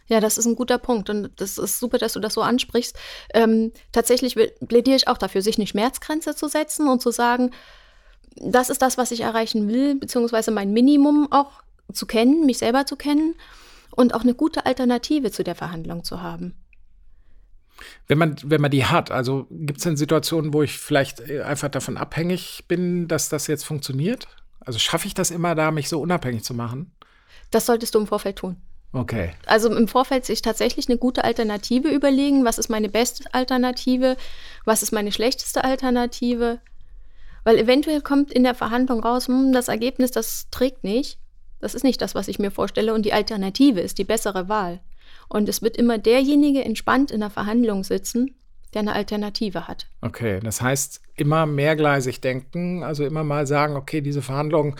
Ja, 0.06 0.20
das 0.20 0.36
ist 0.36 0.44
ein 0.44 0.54
guter 0.54 0.76
Punkt 0.76 1.08
und 1.08 1.30
das 1.36 1.56
ist 1.56 1.80
super, 1.80 1.96
dass 1.96 2.12
du 2.12 2.20
das 2.20 2.34
so 2.34 2.42
ansprichst. 2.42 2.94
Ähm, 3.32 3.72
tatsächlich 3.90 4.34
plädiere 4.68 4.96
ich 4.96 5.08
auch 5.08 5.16
dafür, 5.16 5.40
sich 5.40 5.56
eine 5.56 5.66
Schmerzgrenze 5.66 6.36
zu 6.36 6.46
setzen 6.46 6.88
und 6.88 7.00
zu 7.00 7.10
sagen, 7.10 7.52
das 8.36 8.68
ist 8.68 8.82
das, 8.82 8.98
was 8.98 9.12
ich 9.12 9.20
erreichen 9.20 9.68
will, 9.68 9.94
beziehungsweise 9.94 10.50
mein 10.50 10.72
Minimum 10.72 11.28
auch 11.30 11.62
zu 11.92 12.06
kennen, 12.06 12.46
mich 12.46 12.58
selber 12.58 12.86
zu 12.86 12.96
kennen 12.96 13.34
und 13.90 14.14
auch 14.14 14.22
eine 14.22 14.34
gute 14.34 14.66
Alternative 14.66 15.30
zu 15.30 15.44
der 15.44 15.54
Verhandlung 15.54 16.04
zu 16.04 16.22
haben. 16.22 16.54
Wenn 18.06 18.18
man, 18.18 18.36
wenn 18.44 18.60
man 18.60 18.70
die 18.70 18.84
hat, 18.84 19.10
also 19.10 19.46
gibt 19.50 19.78
es 19.78 19.84
denn 19.84 19.96
Situationen, 19.96 20.52
wo 20.52 20.62
ich 20.62 20.78
vielleicht 20.78 21.20
äh, 21.28 21.42
einfach 21.42 21.68
davon 21.68 21.96
abhängig 21.96 22.64
bin, 22.68 23.08
dass 23.08 23.28
das 23.28 23.46
jetzt 23.46 23.64
funktioniert? 23.64 24.28
Also 24.60 24.78
schaffe 24.78 25.06
ich 25.06 25.14
das 25.14 25.30
immer 25.30 25.54
da, 25.54 25.70
mich 25.70 25.88
so 25.88 26.00
unabhängig 26.00 26.44
zu 26.44 26.54
machen? 26.54 26.92
Das 27.50 27.66
solltest 27.66 27.94
du 27.94 28.00
im 28.00 28.06
Vorfeld 28.06 28.36
tun. 28.36 28.56
Okay. 28.92 29.32
Also 29.46 29.74
im 29.74 29.88
Vorfeld 29.88 30.24
sich 30.24 30.40
tatsächlich 30.40 30.88
eine 30.88 30.98
gute 30.98 31.24
Alternative 31.24 31.88
überlegen. 31.88 32.44
Was 32.44 32.58
ist 32.58 32.70
meine 32.70 32.88
beste 32.88 33.24
Alternative? 33.34 34.16
Was 34.64 34.82
ist 34.84 34.92
meine 34.92 35.10
schlechteste 35.10 35.64
Alternative? 35.64 36.60
Weil 37.42 37.58
eventuell 37.58 38.00
kommt 38.00 38.32
in 38.32 38.44
der 38.44 38.54
Verhandlung 38.54 39.00
raus, 39.00 39.26
hm, 39.26 39.52
das 39.52 39.68
Ergebnis, 39.68 40.12
das 40.12 40.48
trägt 40.50 40.84
nicht. 40.84 41.18
Das 41.60 41.74
ist 41.74 41.84
nicht 41.84 42.00
das, 42.00 42.14
was 42.14 42.28
ich 42.28 42.38
mir 42.38 42.50
vorstelle 42.50 42.94
und 42.94 43.04
die 43.04 43.12
Alternative 43.12 43.80
ist 43.80 43.98
die 43.98 44.04
bessere 44.04 44.48
Wahl. 44.48 44.80
Und 45.28 45.48
es 45.48 45.62
wird 45.62 45.76
immer 45.76 45.98
derjenige 45.98 46.64
entspannt 46.64 47.10
in 47.10 47.20
der 47.20 47.30
Verhandlung 47.30 47.84
sitzen, 47.84 48.34
der 48.74 48.80
eine 48.80 48.92
Alternative 48.92 49.68
hat. 49.68 49.86
Okay, 50.00 50.40
das 50.42 50.60
heißt 50.60 51.00
immer 51.16 51.46
mehrgleisig 51.46 52.20
denken, 52.20 52.82
also 52.82 53.04
immer 53.04 53.24
mal 53.24 53.46
sagen, 53.46 53.76
okay, 53.76 54.00
diese 54.00 54.22
Verhandlung 54.22 54.76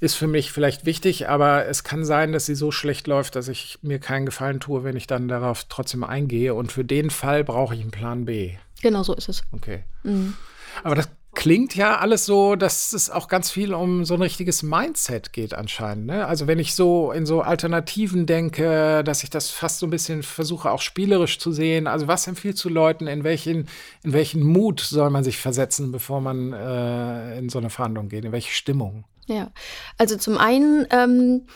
ist 0.00 0.16
für 0.16 0.26
mich 0.26 0.50
vielleicht 0.50 0.84
wichtig, 0.84 1.28
aber 1.28 1.66
es 1.66 1.84
kann 1.84 2.04
sein, 2.04 2.32
dass 2.32 2.46
sie 2.46 2.56
so 2.56 2.72
schlecht 2.72 3.06
läuft, 3.06 3.36
dass 3.36 3.46
ich 3.46 3.78
mir 3.82 4.00
keinen 4.00 4.26
Gefallen 4.26 4.58
tue, 4.58 4.82
wenn 4.82 4.96
ich 4.96 5.06
dann 5.06 5.28
darauf 5.28 5.64
trotzdem 5.68 6.02
eingehe. 6.02 6.54
Und 6.54 6.72
für 6.72 6.84
den 6.84 7.08
Fall 7.10 7.44
brauche 7.44 7.76
ich 7.76 7.80
einen 7.80 7.92
Plan 7.92 8.24
B. 8.24 8.56
Genau 8.82 9.04
so 9.04 9.14
ist 9.14 9.28
es. 9.28 9.42
Okay. 9.52 9.84
Mhm. 10.02 10.34
Aber 10.82 10.96
das 10.96 11.08
klingt 11.34 11.74
ja 11.74 11.98
alles 11.98 12.26
so, 12.26 12.56
dass 12.56 12.92
es 12.92 13.08
auch 13.08 13.26
ganz 13.26 13.50
viel 13.50 13.72
um 13.72 14.04
so 14.04 14.14
ein 14.14 14.22
richtiges 14.22 14.62
Mindset 14.62 15.32
geht 15.32 15.54
anscheinend. 15.54 16.06
Ne? 16.06 16.26
Also 16.26 16.46
wenn 16.46 16.58
ich 16.58 16.74
so 16.74 17.10
in 17.10 17.24
so 17.24 17.40
Alternativen 17.40 18.26
denke, 18.26 19.02
dass 19.04 19.24
ich 19.24 19.30
das 19.30 19.50
fast 19.50 19.78
so 19.78 19.86
ein 19.86 19.90
bisschen 19.90 20.22
versuche 20.22 20.70
auch 20.70 20.82
spielerisch 20.82 21.38
zu 21.38 21.52
sehen. 21.52 21.86
Also 21.86 22.06
was 22.06 22.26
empfiehlst 22.26 22.62
du 22.64 22.68
Leuten, 22.68 23.06
in 23.06 23.24
welchen, 23.24 23.68
in 24.02 24.12
welchen 24.12 24.42
Mut 24.42 24.80
soll 24.80 25.10
man 25.10 25.24
sich 25.24 25.38
versetzen, 25.38 25.90
bevor 25.90 26.20
man 26.20 26.52
äh, 26.52 27.38
in 27.38 27.48
so 27.48 27.58
eine 27.58 27.70
Verhandlung 27.70 28.08
geht? 28.08 28.24
In 28.24 28.32
welche 28.32 28.52
Stimmung? 28.52 29.04
Ja, 29.26 29.52
also 29.98 30.16
zum 30.16 30.36
einen 30.36 30.86
ähm, 30.90 31.46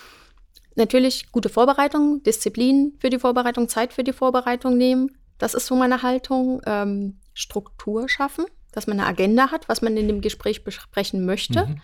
natürlich 0.74 1.32
gute 1.32 1.48
Vorbereitung, 1.48 2.22
Disziplin 2.22 2.94
für 2.98 3.10
die 3.10 3.18
Vorbereitung, 3.18 3.68
Zeit 3.68 3.92
für 3.92 4.04
die 4.04 4.12
Vorbereitung 4.12 4.78
nehmen. 4.78 5.16
Das 5.38 5.52
ist 5.52 5.66
so 5.66 5.76
meine 5.76 6.02
Haltung. 6.02 6.62
Ähm, 6.64 7.18
Struktur 7.36 8.08
schaffen, 8.08 8.46
dass 8.76 8.86
man 8.86 9.00
eine 9.00 9.08
Agenda 9.08 9.50
hat, 9.50 9.70
was 9.70 9.80
man 9.80 9.96
in 9.96 10.06
dem 10.06 10.20
Gespräch 10.20 10.62
besprechen 10.62 11.24
möchte, 11.24 11.66
mhm. 11.66 11.80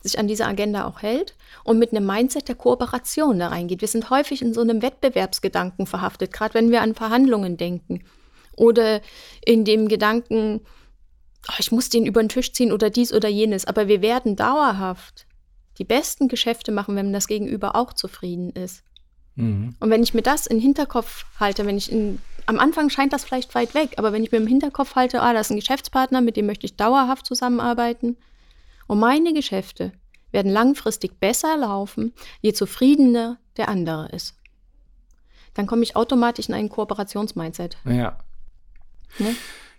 sich 0.00 0.16
an 0.16 0.28
dieser 0.28 0.46
Agenda 0.46 0.86
auch 0.86 1.02
hält 1.02 1.34
und 1.64 1.80
mit 1.80 1.90
einem 1.90 2.06
Mindset 2.06 2.46
der 2.46 2.54
Kooperation 2.54 3.40
da 3.40 3.48
reingeht. 3.48 3.80
Wir 3.80 3.88
sind 3.88 4.10
häufig 4.10 4.40
in 4.40 4.54
so 4.54 4.60
einem 4.60 4.80
Wettbewerbsgedanken 4.80 5.86
verhaftet, 5.88 6.32
gerade 6.32 6.54
wenn 6.54 6.70
wir 6.70 6.82
an 6.82 6.94
Verhandlungen 6.94 7.56
denken. 7.56 8.04
Oder 8.56 9.00
in 9.44 9.64
dem 9.64 9.88
Gedanken, 9.88 10.60
oh, 11.48 11.56
ich 11.58 11.72
muss 11.72 11.88
den 11.88 12.06
über 12.06 12.22
den 12.22 12.28
Tisch 12.28 12.52
ziehen 12.52 12.70
oder 12.70 12.90
dies 12.90 13.12
oder 13.12 13.28
jenes. 13.28 13.64
Aber 13.64 13.88
wir 13.88 14.00
werden 14.00 14.36
dauerhaft 14.36 15.26
die 15.78 15.84
besten 15.84 16.28
Geschäfte 16.28 16.70
machen, 16.70 16.94
wenn 16.94 17.12
das 17.12 17.26
Gegenüber 17.26 17.74
auch 17.74 17.92
zufrieden 17.92 18.50
ist. 18.50 18.84
Mhm. 19.34 19.74
Und 19.80 19.90
wenn 19.90 20.04
ich 20.04 20.14
mir 20.14 20.22
das 20.22 20.46
in 20.46 20.58
den 20.58 20.62
Hinterkopf 20.62 21.24
halte, 21.40 21.66
wenn 21.66 21.76
ich 21.76 21.90
in, 21.90 22.20
am 22.46 22.58
Anfang 22.58 22.90
scheint 22.90 23.12
das 23.12 23.24
vielleicht 23.24 23.54
weit 23.54 23.74
weg, 23.74 23.94
aber 23.96 24.12
wenn 24.12 24.22
ich 24.22 24.32
mir 24.32 24.38
im 24.38 24.46
Hinterkopf 24.46 24.94
halte, 24.94 25.22
ah, 25.22 25.32
das 25.32 25.46
ist 25.46 25.50
ein 25.52 25.60
Geschäftspartner, 25.60 26.20
mit 26.20 26.36
dem 26.36 26.46
möchte 26.46 26.66
ich 26.66 26.76
dauerhaft 26.76 27.26
zusammenarbeiten 27.26 28.16
und 28.86 28.98
meine 28.98 29.32
Geschäfte 29.32 29.92
werden 30.30 30.52
langfristig 30.52 31.20
besser 31.20 31.56
laufen, 31.56 32.12
je 32.40 32.52
zufriedener 32.52 33.38
der 33.56 33.68
andere 33.68 34.08
ist. 34.10 34.34
Dann 35.54 35.66
komme 35.66 35.84
ich 35.84 35.96
automatisch 35.96 36.48
in 36.48 36.54
ein 36.54 36.68
Kooperationsmindset. 36.68 37.78
Ja. 37.84 38.18
Ne? 39.18 39.36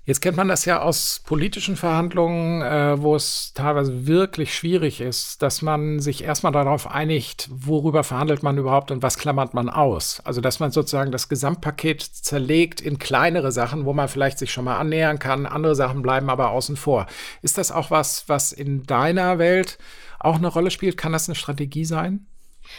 Jetzt 0.07 0.21
kennt 0.21 0.37
man 0.37 0.47
das 0.47 0.65
ja 0.65 0.83
aus 0.83 1.21
politischen 1.25 1.75
Verhandlungen, 1.75 2.61
äh, 2.61 3.01
wo 3.01 3.15
es 3.15 3.53
teilweise 3.55 4.05
wirklich 4.05 4.53
schwierig 4.53 5.01
ist, 5.01 5.41
dass 5.41 5.63
man 5.63 5.99
sich 5.99 6.23
erstmal 6.23 6.51
darauf 6.51 6.85
einigt, 6.91 7.49
worüber 7.51 8.03
verhandelt 8.03 8.43
man 8.43 8.55
überhaupt 8.59 8.91
und 8.91 9.01
was 9.01 9.17
klammert 9.17 9.55
man 9.55 9.67
aus. 9.67 10.21
Also 10.23 10.41
dass 10.41 10.59
man 10.59 10.69
sozusagen 10.69 11.11
das 11.11 11.27
Gesamtpaket 11.27 12.03
zerlegt 12.03 12.81
in 12.81 12.99
kleinere 12.99 13.51
Sachen, 13.51 13.85
wo 13.85 13.93
man 13.93 14.07
vielleicht 14.07 14.37
sich 14.37 14.51
schon 14.51 14.65
mal 14.65 14.77
annähern 14.77 15.17
kann, 15.17 15.47
andere 15.47 15.73
Sachen 15.73 16.03
bleiben 16.03 16.29
aber 16.29 16.51
außen 16.51 16.75
vor. 16.75 17.07
Ist 17.41 17.57
das 17.57 17.71
auch 17.71 17.89
was, 17.89 18.29
was 18.29 18.51
in 18.51 18.83
deiner 18.83 19.39
Welt 19.39 19.79
auch 20.19 20.35
eine 20.35 20.47
Rolle 20.47 20.69
spielt? 20.69 20.97
Kann 20.97 21.13
das 21.13 21.27
eine 21.27 21.35
Strategie 21.35 21.85
sein? 21.85 22.27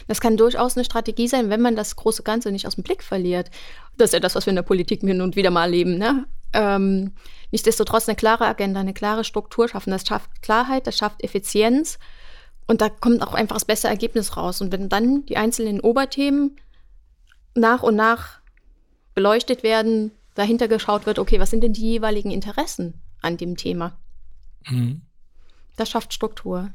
Das 0.06 0.21
kann 0.21 0.37
durchaus 0.37 0.76
eine 0.76 0.85
Strategie 0.85 1.26
sein, 1.26 1.50
wenn 1.50 1.61
man 1.61 1.75
das 1.75 1.97
große 1.97 2.23
Ganze 2.23 2.52
nicht 2.52 2.68
aus 2.68 2.76
dem 2.76 2.85
Blick 2.85 3.02
verliert. 3.02 3.50
Das 3.97 4.11
ist 4.11 4.14
ja 4.14 4.21
das, 4.21 4.37
was 4.37 4.47
wir 4.47 4.50
in 4.50 4.56
der 4.56 4.62
Politik 4.62 5.00
hin 5.00 5.21
und 5.21 5.35
wieder 5.35 5.50
mal 5.50 5.64
erleben. 5.64 5.99
Ne? 5.99 6.26
Ähm, 6.52 7.12
nichtsdestotrotz 7.50 8.08
eine 8.08 8.16
klare 8.16 8.46
Agenda, 8.46 8.80
eine 8.80 8.94
klare 8.94 9.24
Struktur 9.24 9.68
schaffen. 9.68 9.90
Das 9.90 10.06
schafft 10.06 10.42
Klarheit, 10.42 10.86
das 10.86 10.96
schafft 10.96 11.22
Effizienz 11.22 11.98
und 12.66 12.80
da 12.80 12.88
kommt 12.88 13.22
auch 13.22 13.34
einfach 13.34 13.56
das 13.56 13.64
beste 13.64 13.88
Ergebnis 13.88 14.36
raus. 14.36 14.60
Und 14.60 14.72
wenn 14.72 14.88
dann 14.88 15.24
die 15.26 15.36
einzelnen 15.36 15.80
Oberthemen 15.80 16.56
nach 17.54 17.82
und 17.82 17.96
nach 17.96 18.40
beleuchtet 19.14 19.62
werden, 19.62 20.12
dahinter 20.34 20.68
geschaut 20.68 21.06
wird, 21.06 21.18
okay, 21.18 21.40
was 21.40 21.50
sind 21.50 21.62
denn 21.62 21.72
die 21.72 21.92
jeweiligen 21.92 22.30
Interessen 22.30 23.00
an 23.22 23.36
dem 23.36 23.56
Thema? 23.56 23.98
Mhm. 24.66 25.02
Das 25.76 25.90
schafft 25.90 26.12
Struktur. 26.12 26.70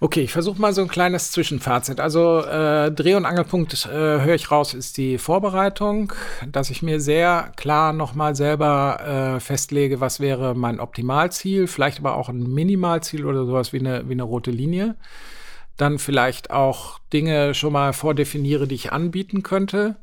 Okay, 0.00 0.20
ich 0.20 0.32
versuche 0.32 0.60
mal 0.60 0.72
so 0.72 0.80
ein 0.80 0.86
kleines 0.86 1.32
Zwischenfazit. 1.32 1.98
Also 1.98 2.40
äh, 2.44 2.92
Dreh- 2.92 3.16
und 3.16 3.26
Angelpunkt 3.26 3.86
äh, 3.86 3.90
höre 3.90 4.36
ich 4.36 4.52
raus, 4.52 4.72
ist 4.72 4.96
die 4.96 5.18
Vorbereitung, 5.18 6.12
dass 6.46 6.70
ich 6.70 6.82
mir 6.82 7.00
sehr 7.00 7.50
klar 7.56 7.92
nochmal 7.92 8.36
selber 8.36 9.34
äh, 9.36 9.40
festlege, 9.40 10.00
was 10.00 10.20
wäre 10.20 10.54
mein 10.54 10.78
Optimalziel, 10.78 11.66
vielleicht 11.66 11.98
aber 11.98 12.14
auch 12.14 12.28
ein 12.28 12.44
Minimalziel 12.54 13.26
oder 13.26 13.44
sowas 13.44 13.72
wie 13.72 13.80
eine, 13.80 14.08
wie 14.08 14.12
eine 14.12 14.22
rote 14.22 14.52
Linie. 14.52 14.94
Dann 15.76 15.98
vielleicht 15.98 16.52
auch 16.52 17.00
Dinge 17.12 17.54
schon 17.54 17.72
mal 17.72 17.92
vordefiniere, 17.92 18.68
die 18.68 18.76
ich 18.76 18.92
anbieten 18.92 19.42
könnte 19.42 19.96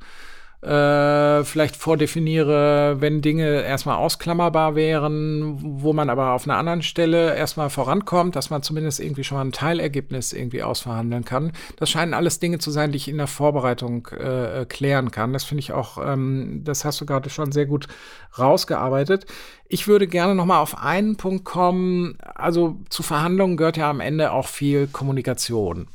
äh, 0.65 1.43
vielleicht 1.43 1.75
vordefiniere, 1.75 2.95
wenn 2.99 3.21
Dinge 3.21 3.61
erstmal 3.61 3.97
ausklammerbar 3.97 4.75
wären, 4.75 5.59
wo 5.61 5.93
man 5.93 6.09
aber 6.09 6.31
auf 6.31 6.47
einer 6.47 6.57
anderen 6.57 6.81
Stelle 6.81 7.35
erstmal 7.35 7.69
vorankommt, 7.69 8.35
dass 8.35 8.49
man 8.49 8.63
zumindest 8.63 8.99
irgendwie 8.99 9.23
schon 9.23 9.37
mal 9.37 9.45
ein 9.45 9.51
Teilergebnis 9.51 10.33
irgendwie 10.33 10.63
ausverhandeln 10.63 11.23
kann. 11.23 11.51
Das 11.77 11.91
scheinen 11.91 12.15
alles 12.15 12.39
Dinge 12.39 12.57
zu 12.57 12.71
sein, 12.71 12.91
die 12.91 12.97
ich 12.97 13.07
in 13.07 13.17
der 13.17 13.27
Vorbereitung 13.27 14.07
äh, 14.07 14.65
klären 14.67 15.11
kann. 15.11 15.33
Das 15.33 15.43
finde 15.43 15.59
ich 15.59 15.71
auch, 15.71 15.99
ähm, 16.03 16.61
das 16.63 16.83
hast 16.83 16.99
du 16.99 17.05
gerade 17.05 17.29
schon 17.29 17.51
sehr 17.51 17.67
gut 17.67 17.87
rausgearbeitet. 18.39 19.27
Ich 19.67 19.87
würde 19.87 20.07
gerne 20.07 20.33
noch 20.33 20.45
mal 20.45 20.59
auf 20.59 20.77
einen 20.77 21.15
Punkt 21.15 21.45
kommen. 21.45 22.17
Also 22.33 22.77
zu 22.89 23.03
Verhandlungen 23.03 23.55
gehört 23.55 23.77
ja 23.77 23.89
am 23.89 23.99
Ende 23.99 24.31
auch 24.31 24.47
viel 24.47 24.87
Kommunikation. 24.87 25.87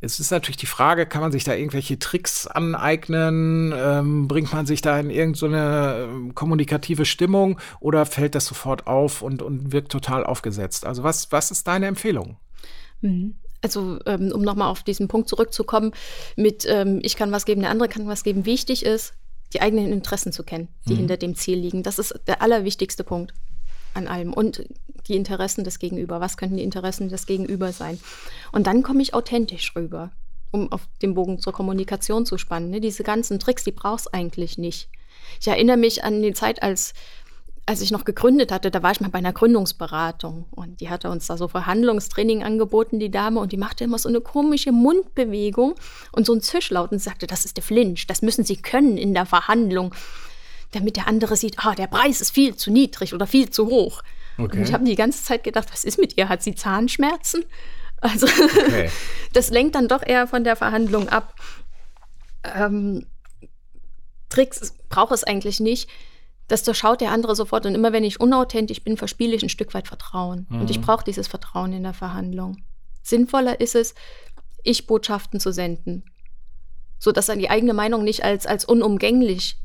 Es 0.00 0.20
ist 0.20 0.30
natürlich 0.30 0.56
die 0.56 0.66
Frage, 0.66 1.06
kann 1.06 1.22
man 1.22 1.32
sich 1.32 1.42
da 1.42 1.54
irgendwelche 1.54 1.98
Tricks 1.98 2.46
aneignen? 2.46 3.74
Ähm, 3.76 4.28
bringt 4.28 4.52
man 4.52 4.64
sich 4.64 4.80
da 4.80 4.98
in 4.98 5.10
irgendeine 5.10 6.08
so 6.26 6.32
kommunikative 6.34 7.04
Stimmung 7.04 7.58
oder 7.80 8.06
fällt 8.06 8.36
das 8.36 8.46
sofort 8.46 8.86
auf 8.86 9.22
und, 9.22 9.42
und 9.42 9.72
wirkt 9.72 9.90
total 9.90 10.24
aufgesetzt? 10.24 10.86
Also 10.86 11.02
was, 11.02 11.32
was 11.32 11.50
ist 11.50 11.66
deine 11.66 11.86
Empfehlung? 11.86 12.36
Mhm. 13.00 13.34
Also 13.60 13.98
ähm, 14.06 14.30
um 14.32 14.42
nochmal 14.42 14.70
auf 14.70 14.84
diesen 14.84 15.08
Punkt 15.08 15.28
zurückzukommen, 15.28 15.92
mit 16.36 16.64
ähm, 16.68 17.00
ich 17.02 17.16
kann 17.16 17.32
was 17.32 17.44
geben, 17.44 17.62
der 17.62 17.70
andere 17.70 17.88
kann 17.88 18.06
was 18.06 18.22
geben, 18.22 18.46
wichtig 18.46 18.84
ist, 18.84 19.14
die 19.52 19.60
eigenen 19.60 19.92
Interessen 19.92 20.32
zu 20.32 20.44
kennen, 20.44 20.68
die 20.86 20.92
mhm. 20.92 20.98
hinter 20.98 21.16
dem 21.16 21.34
Ziel 21.34 21.58
liegen. 21.58 21.82
Das 21.82 21.98
ist 21.98 22.20
der 22.28 22.40
allerwichtigste 22.40 23.02
Punkt 23.02 23.34
an 23.94 24.06
allem 24.06 24.32
und 24.32 24.64
die 25.08 25.16
Interessen 25.16 25.64
des 25.64 25.78
Gegenüber. 25.78 26.20
Was 26.20 26.36
könnten 26.36 26.56
die 26.56 26.62
Interessen 26.62 27.08
des 27.08 27.26
Gegenüber 27.26 27.72
sein? 27.72 27.98
Und 28.52 28.66
dann 28.66 28.82
komme 28.82 29.02
ich 29.02 29.14
authentisch 29.14 29.74
rüber, 29.74 30.10
um 30.50 30.70
auf 30.72 30.88
den 31.02 31.14
Bogen 31.14 31.40
zur 31.40 31.52
Kommunikation 31.52 32.26
zu 32.26 32.38
spannen. 32.38 32.70
Ne? 32.70 32.80
Diese 32.80 33.02
ganzen 33.02 33.38
Tricks, 33.38 33.64
die 33.64 33.72
brauchst 33.72 34.12
eigentlich 34.14 34.58
nicht. 34.58 34.88
Ich 35.40 35.48
erinnere 35.48 35.76
mich 35.76 36.04
an 36.04 36.22
die 36.22 36.32
Zeit, 36.32 36.62
als, 36.62 36.94
als 37.66 37.80
ich 37.80 37.90
noch 37.90 38.04
gegründet 38.04 38.50
hatte, 38.50 38.70
da 38.70 38.82
war 38.82 38.92
ich 38.92 39.00
mal 39.00 39.10
bei 39.10 39.18
einer 39.18 39.32
Gründungsberatung 39.32 40.46
und 40.50 40.80
die 40.80 40.88
hatte 40.88 41.10
uns 41.10 41.26
da 41.26 41.36
so 41.36 41.48
Verhandlungstraining 41.48 42.42
angeboten, 42.42 42.98
die 42.98 43.10
Dame, 43.10 43.40
und 43.40 43.52
die 43.52 43.58
machte 43.58 43.84
immer 43.84 43.98
so 43.98 44.08
eine 44.08 44.20
komische 44.20 44.72
Mundbewegung 44.72 45.74
und 46.12 46.24
so 46.24 46.32
einen 46.32 46.40
Zischlaut 46.40 46.92
und 46.92 47.00
sagte, 47.00 47.26
das 47.26 47.44
ist 47.44 47.56
der 47.56 47.64
Flinch, 47.64 48.06
das 48.06 48.22
müssen 48.22 48.44
Sie 48.44 48.56
können 48.56 48.96
in 48.96 49.12
der 49.12 49.26
Verhandlung 49.26 49.94
damit 50.72 50.96
der 50.96 51.08
andere 51.08 51.36
sieht, 51.36 51.58
ah, 51.58 51.74
der 51.74 51.86
Preis 51.86 52.20
ist 52.20 52.30
viel 52.30 52.54
zu 52.56 52.70
niedrig 52.70 53.14
oder 53.14 53.26
viel 53.26 53.50
zu 53.50 53.66
hoch. 53.66 54.02
Okay. 54.38 54.58
Und 54.58 54.62
ich 54.62 54.72
habe 54.72 54.84
die 54.84 54.94
ganze 54.94 55.22
Zeit 55.24 55.44
gedacht, 55.44 55.68
was 55.72 55.84
ist 55.84 55.98
mit 55.98 56.16
ihr? 56.16 56.28
Hat 56.28 56.42
sie 56.42 56.54
Zahnschmerzen? 56.54 57.44
Also 58.00 58.26
okay. 58.26 58.90
das 59.32 59.50
lenkt 59.50 59.74
dann 59.74 59.88
doch 59.88 60.02
eher 60.06 60.26
von 60.26 60.44
der 60.44 60.56
Verhandlung 60.56 61.08
ab. 61.08 61.34
Ähm, 62.44 63.06
Tricks 64.28 64.74
braucht 64.88 65.12
es 65.12 65.24
eigentlich 65.24 65.58
nicht. 65.58 65.90
Das 66.46 66.62
durchschaut 66.62 67.00
der 67.00 67.10
andere 67.10 67.34
sofort. 67.34 67.66
Und 67.66 67.74
immer 67.74 67.92
wenn 67.92 68.04
ich 68.04 68.20
unauthentisch 68.20 68.82
bin, 68.82 68.96
verspiele 68.96 69.34
ich 69.34 69.42
ein 69.42 69.48
Stück 69.48 69.74
weit 69.74 69.88
Vertrauen. 69.88 70.46
Mhm. 70.48 70.60
Und 70.60 70.70
ich 70.70 70.78
mhm. 70.78 70.82
brauche 70.82 71.04
dieses 71.04 71.26
Vertrauen 71.26 71.72
in 71.72 71.82
der 71.82 71.94
Verhandlung. 71.94 72.62
Sinnvoller 73.02 73.60
ist 73.60 73.74
es, 73.74 73.94
ich 74.62 74.86
Botschaften 74.86 75.40
zu 75.40 75.52
senden, 75.52 76.04
sodass 76.98 77.26
dann 77.26 77.38
die 77.38 77.50
eigene 77.50 77.74
Meinung 77.74 78.04
nicht 78.04 78.24
als, 78.24 78.46
als 78.46 78.64
unumgänglich 78.64 79.56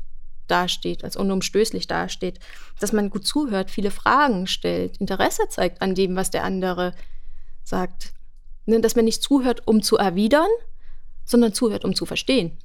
dasteht, 0.46 1.04
als 1.04 1.16
unumstößlich 1.16 1.86
dasteht, 1.86 2.38
dass 2.80 2.92
man 2.92 3.10
gut 3.10 3.26
zuhört, 3.26 3.70
viele 3.70 3.90
Fragen 3.90 4.46
stellt, 4.46 4.98
Interesse 4.98 5.48
zeigt 5.48 5.82
an 5.82 5.94
dem, 5.94 6.16
was 6.16 6.30
der 6.30 6.44
andere 6.44 6.94
sagt. 7.62 8.12
Ne, 8.66 8.80
dass 8.80 8.96
man 8.96 9.04
nicht 9.04 9.22
zuhört, 9.22 9.62
um 9.66 9.82
zu 9.82 9.98
erwidern, 9.98 10.48
sondern 11.24 11.52
zuhört, 11.52 11.84
um 11.84 11.94
zu 11.94 12.06
verstehen. 12.06 12.56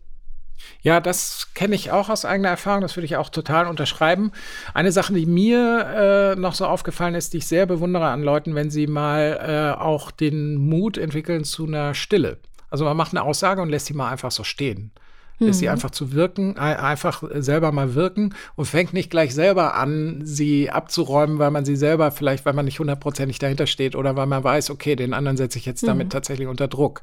Ja, 0.81 0.99
das 0.99 1.53
kenne 1.53 1.75
ich 1.75 1.91
auch 1.91 2.09
aus 2.09 2.25
eigener 2.25 2.49
Erfahrung, 2.49 2.81
das 2.81 2.95
würde 2.95 3.05
ich 3.05 3.15
auch 3.15 3.29
total 3.29 3.67
unterschreiben. 3.67 4.31
Eine 4.73 4.91
Sache, 4.91 5.13
die 5.13 5.25
mir 5.25 6.33
äh, 6.35 6.39
noch 6.39 6.53
so 6.53 6.65
aufgefallen 6.65 7.15
ist, 7.15 7.33
die 7.33 7.37
ich 7.37 7.47
sehr 7.47 7.65
bewundere 7.65 8.07
an 8.07 8.23
Leuten, 8.23 8.55
wenn 8.55 8.69
sie 8.69 8.87
mal 8.87 9.75
äh, 9.77 9.81
auch 9.81 10.11
den 10.11 10.55
Mut 10.55 10.97
entwickeln 10.97 11.43
zu 11.43 11.65
einer 11.65 11.93
Stille. 11.93 12.39
Also 12.69 12.85
man 12.85 12.97
macht 12.97 13.13
eine 13.13 13.23
Aussage 13.23 13.61
und 13.61 13.69
lässt 13.69 13.87
sie 13.87 13.93
mal 13.93 14.09
einfach 14.09 14.31
so 14.31 14.43
stehen 14.43 14.91
mhm. 15.39 15.53
sie 15.53 15.69
einfach 15.69 15.91
zu 15.91 16.11
wirken, 16.11 16.57
einfach 16.57 17.23
selber 17.35 17.71
mal 17.71 17.95
wirken 17.95 18.35
und 18.55 18.65
fängt 18.65 18.93
nicht 18.93 19.09
gleich 19.09 19.33
selber 19.33 19.75
an, 19.75 20.21
sie 20.23 20.69
abzuräumen, 20.69 21.39
weil 21.39 21.51
man 21.51 21.65
sie 21.65 21.75
selber 21.75 22.11
vielleicht, 22.11 22.45
weil 22.45 22.53
man 22.53 22.65
nicht 22.65 22.79
hundertprozentig 22.79 23.39
dahinter 23.39 23.67
steht 23.67 23.95
oder 23.95 24.15
weil 24.15 24.27
man 24.27 24.43
weiß, 24.43 24.69
okay, 24.69 24.95
den 24.95 25.13
anderen 25.13 25.37
setze 25.37 25.57
ich 25.57 25.65
jetzt 25.65 25.87
damit 25.87 26.07
mhm. 26.07 26.11
tatsächlich 26.11 26.47
unter 26.47 26.67
Druck. 26.67 27.01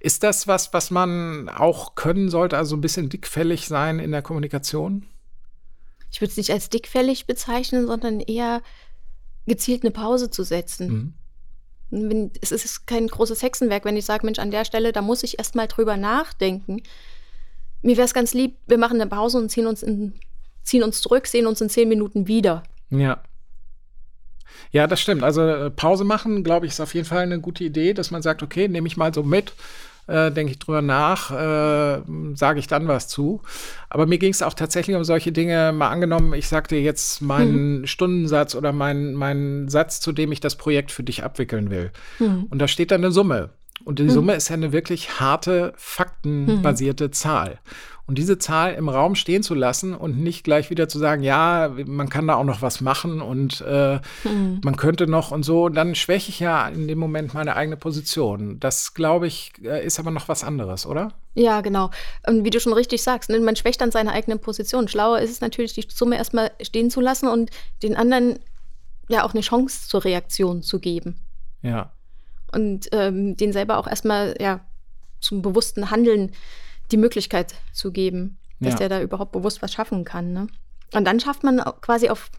Ist 0.00 0.22
das 0.22 0.46
was, 0.46 0.72
was 0.72 0.90
man 0.90 1.48
auch 1.48 1.94
können 1.94 2.28
sollte, 2.28 2.56
also 2.56 2.76
ein 2.76 2.80
bisschen 2.80 3.08
dickfällig 3.08 3.66
sein 3.66 3.98
in 3.98 4.12
der 4.12 4.22
Kommunikation? 4.22 5.06
Ich 6.10 6.20
würde 6.20 6.30
es 6.30 6.36
nicht 6.36 6.50
als 6.50 6.68
dickfällig 6.68 7.26
bezeichnen, 7.26 7.86
sondern 7.86 8.20
eher 8.20 8.62
gezielt 9.46 9.82
eine 9.82 9.90
Pause 9.90 10.30
zu 10.30 10.44
setzen. 10.44 11.14
Mhm. 11.90 12.08
Wenn, 12.08 12.30
es 12.40 12.52
ist 12.52 12.86
kein 12.86 13.06
großes 13.06 13.42
Hexenwerk, 13.42 13.84
wenn 13.84 13.96
ich 13.96 14.04
sage, 14.04 14.24
Mensch, 14.24 14.38
an 14.38 14.50
der 14.50 14.64
Stelle, 14.64 14.92
da 14.92 15.02
muss 15.02 15.22
ich 15.22 15.38
erst 15.38 15.54
mal 15.54 15.66
drüber 15.66 15.96
nachdenken 15.96 16.82
mir 17.82 17.96
wäre 17.96 18.04
es 18.04 18.14
ganz 18.14 18.34
lieb, 18.34 18.56
wir 18.66 18.78
machen 18.78 19.00
eine 19.00 19.08
Pause 19.08 19.38
und 19.38 19.50
ziehen 19.50 19.66
uns, 19.66 19.82
in, 19.82 20.14
ziehen 20.62 20.82
uns 20.82 21.00
zurück, 21.00 21.26
sehen 21.26 21.46
uns 21.46 21.60
in 21.60 21.68
zehn 21.68 21.88
Minuten 21.88 22.26
wieder. 22.26 22.62
Ja. 22.90 23.22
Ja, 24.70 24.86
das 24.86 25.00
stimmt. 25.00 25.22
Also 25.22 25.42
äh, 25.42 25.70
Pause 25.70 26.04
machen, 26.04 26.44
glaube 26.44 26.66
ich, 26.66 26.72
ist 26.72 26.80
auf 26.80 26.94
jeden 26.94 27.06
Fall 27.06 27.22
eine 27.22 27.40
gute 27.40 27.64
Idee, 27.64 27.94
dass 27.94 28.10
man 28.10 28.22
sagt, 28.22 28.42
okay, 28.42 28.68
nehme 28.68 28.86
ich 28.86 28.96
mal 28.96 29.12
so 29.12 29.22
mit. 29.22 29.50
Äh, 29.50 29.52
äh, 30.12 30.30
denke 30.30 30.52
ich 30.52 30.58
drüber 30.58 30.82
nach, 30.82 31.30
äh, 31.30 32.02
sage 32.34 32.58
ich 32.58 32.66
dann 32.66 32.88
was 32.88 33.08
zu. 33.08 33.40
Aber 33.88 34.06
mir 34.06 34.18
ging 34.18 34.32
es 34.32 34.42
auch 34.42 34.54
tatsächlich 34.54 34.96
um 34.96 35.04
solche 35.04 35.32
Dinge, 35.32 35.72
mal 35.72 35.90
angenommen, 35.90 36.34
ich 36.34 36.48
sagte 36.48 36.76
jetzt 36.76 37.22
meinen 37.22 37.80
mhm. 37.80 37.86
Stundensatz 37.86 38.54
oder 38.54 38.72
meinen 38.72 39.14
mein 39.14 39.68
Satz, 39.68 40.00
zu 40.00 40.12
dem 40.12 40.32
ich 40.32 40.40
das 40.40 40.56
Projekt 40.56 40.90
für 40.90 41.02
dich 41.02 41.22
abwickeln 41.22 41.70
will. 41.70 41.92
Mhm. 42.18 42.46
Und 42.50 42.58
da 42.58 42.68
steht 42.68 42.90
dann 42.90 43.02
eine 43.04 43.12
Summe. 43.12 43.50
Und 43.84 43.98
die. 43.98 44.10
Summe 44.10 44.34
ist 44.34 44.48
ja 44.48 44.54
eine 44.54 44.72
wirklich 44.72 45.20
harte, 45.20 45.72
faktenbasierte 45.76 47.08
mhm. 47.08 47.12
Zahl. 47.12 47.58
Und 48.04 48.18
diese 48.18 48.36
Zahl 48.36 48.74
im 48.74 48.88
Raum 48.88 49.14
stehen 49.14 49.42
zu 49.42 49.54
lassen 49.54 49.94
und 49.94 50.18
nicht 50.18 50.42
gleich 50.42 50.70
wieder 50.70 50.88
zu 50.88 50.98
sagen, 50.98 51.22
ja, 51.22 51.72
man 51.86 52.08
kann 52.08 52.26
da 52.26 52.34
auch 52.34 52.44
noch 52.44 52.60
was 52.60 52.80
machen 52.80 53.22
und 53.22 53.62
äh, 53.66 54.00
mhm. 54.24 54.60
man 54.64 54.76
könnte 54.76 55.06
noch 55.06 55.30
und 55.30 55.44
so, 55.44 55.68
dann 55.68 55.94
schwäche 55.94 56.30
ich 56.30 56.40
ja 56.40 56.68
in 56.68 56.88
dem 56.88 56.98
Moment 56.98 57.32
meine 57.32 57.54
eigene 57.54 57.76
Position. 57.76 58.58
Das, 58.58 58.94
glaube 58.94 59.28
ich, 59.28 59.52
äh, 59.62 59.86
ist 59.86 60.00
aber 60.00 60.10
noch 60.10 60.28
was 60.28 60.42
anderes, 60.42 60.84
oder? 60.84 61.12
Ja, 61.34 61.60
genau. 61.60 61.90
Und 62.26 62.44
wie 62.44 62.50
du 62.50 62.60
schon 62.60 62.72
richtig 62.72 63.02
sagst, 63.02 63.30
ne, 63.30 63.38
man 63.38 63.56
schwächt 63.56 63.80
dann 63.80 63.92
seine 63.92 64.12
eigene 64.12 64.36
Position. 64.36 64.88
Schlauer 64.88 65.20
ist 65.20 65.30
es 65.30 65.40
natürlich, 65.40 65.72
die 65.72 65.86
Summe 65.88 66.16
erstmal 66.16 66.50
stehen 66.60 66.90
zu 66.90 67.00
lassen 67.00 67.28
und 67.28 67.50
den 67.82 67.96
anderen 67.96 68.40
ja 69.08 69.24
auch 69.24 69.32
eine 69.32 69.42
Chance 69.42 69.88
zur 69.88 70.04
Reaktion 70.04 70.62
zu 70.62 70.80
geben. 70.80 71.20
Ja. 71.62 71.92
Und 72.54 72.88
ähm, 72.92 73.36
den 73.36 73.52
selber 73.52 73.78
auch 73.78 73.86
erstmal 73.86 74.34
ja 74.40 74.60
zum 75.20 75.42
bewussten 75.42 75.90
Handeln 75.90 76.32
die 76.90 76.96
Möglichkeit 76.96 77.54
zu 77.72 77.92
geben, 77.92 78.38
dass 78.60 78.74
ja. 78.74 78.78
der 78.80 78.88
da 78.88 79.02
überhaupt 79.02 79.32
bewusst 79.32 79.62
was 79.62 79.72
schaffen 79.72 80.04
kann. 80.04 80.32
Ne? 80.32 80.46
Und 80.92 81.04
dann 81.06 81.20
schafft 81.20 81.42
man 81.42 81.58
quasi 81.80 82.10
auf 82.10 82.30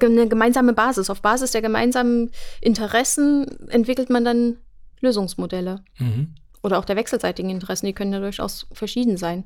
eine 0.00 0.28
gemeinsame 0.28 0.72
Basis. 0.72 1.10
Auf 1.10 1.22
Basis 1.22 1.52
der 1.52 1.62
gemeinsamen 1.62 2.30
Interessen 2.60 3.68
entwickelt 3.68 4.10
man 4.10 4.24
dann 4.24 4.56
Lösungsmodelle. 5.00 5.82
Mhm. 5.98 6.34
Oder 6.62 6.78
auch 6.78 6.84
der 6.84 6.96
wechselseitigen 6.96 7.50
Interessen, 7.50 7.86
die 7.86 7.92
können 7.92 8.12
ja 8.12 8.20
durchaus 8.20 8.66
verschieden 8.72 9.16
sein. 9.16 9.44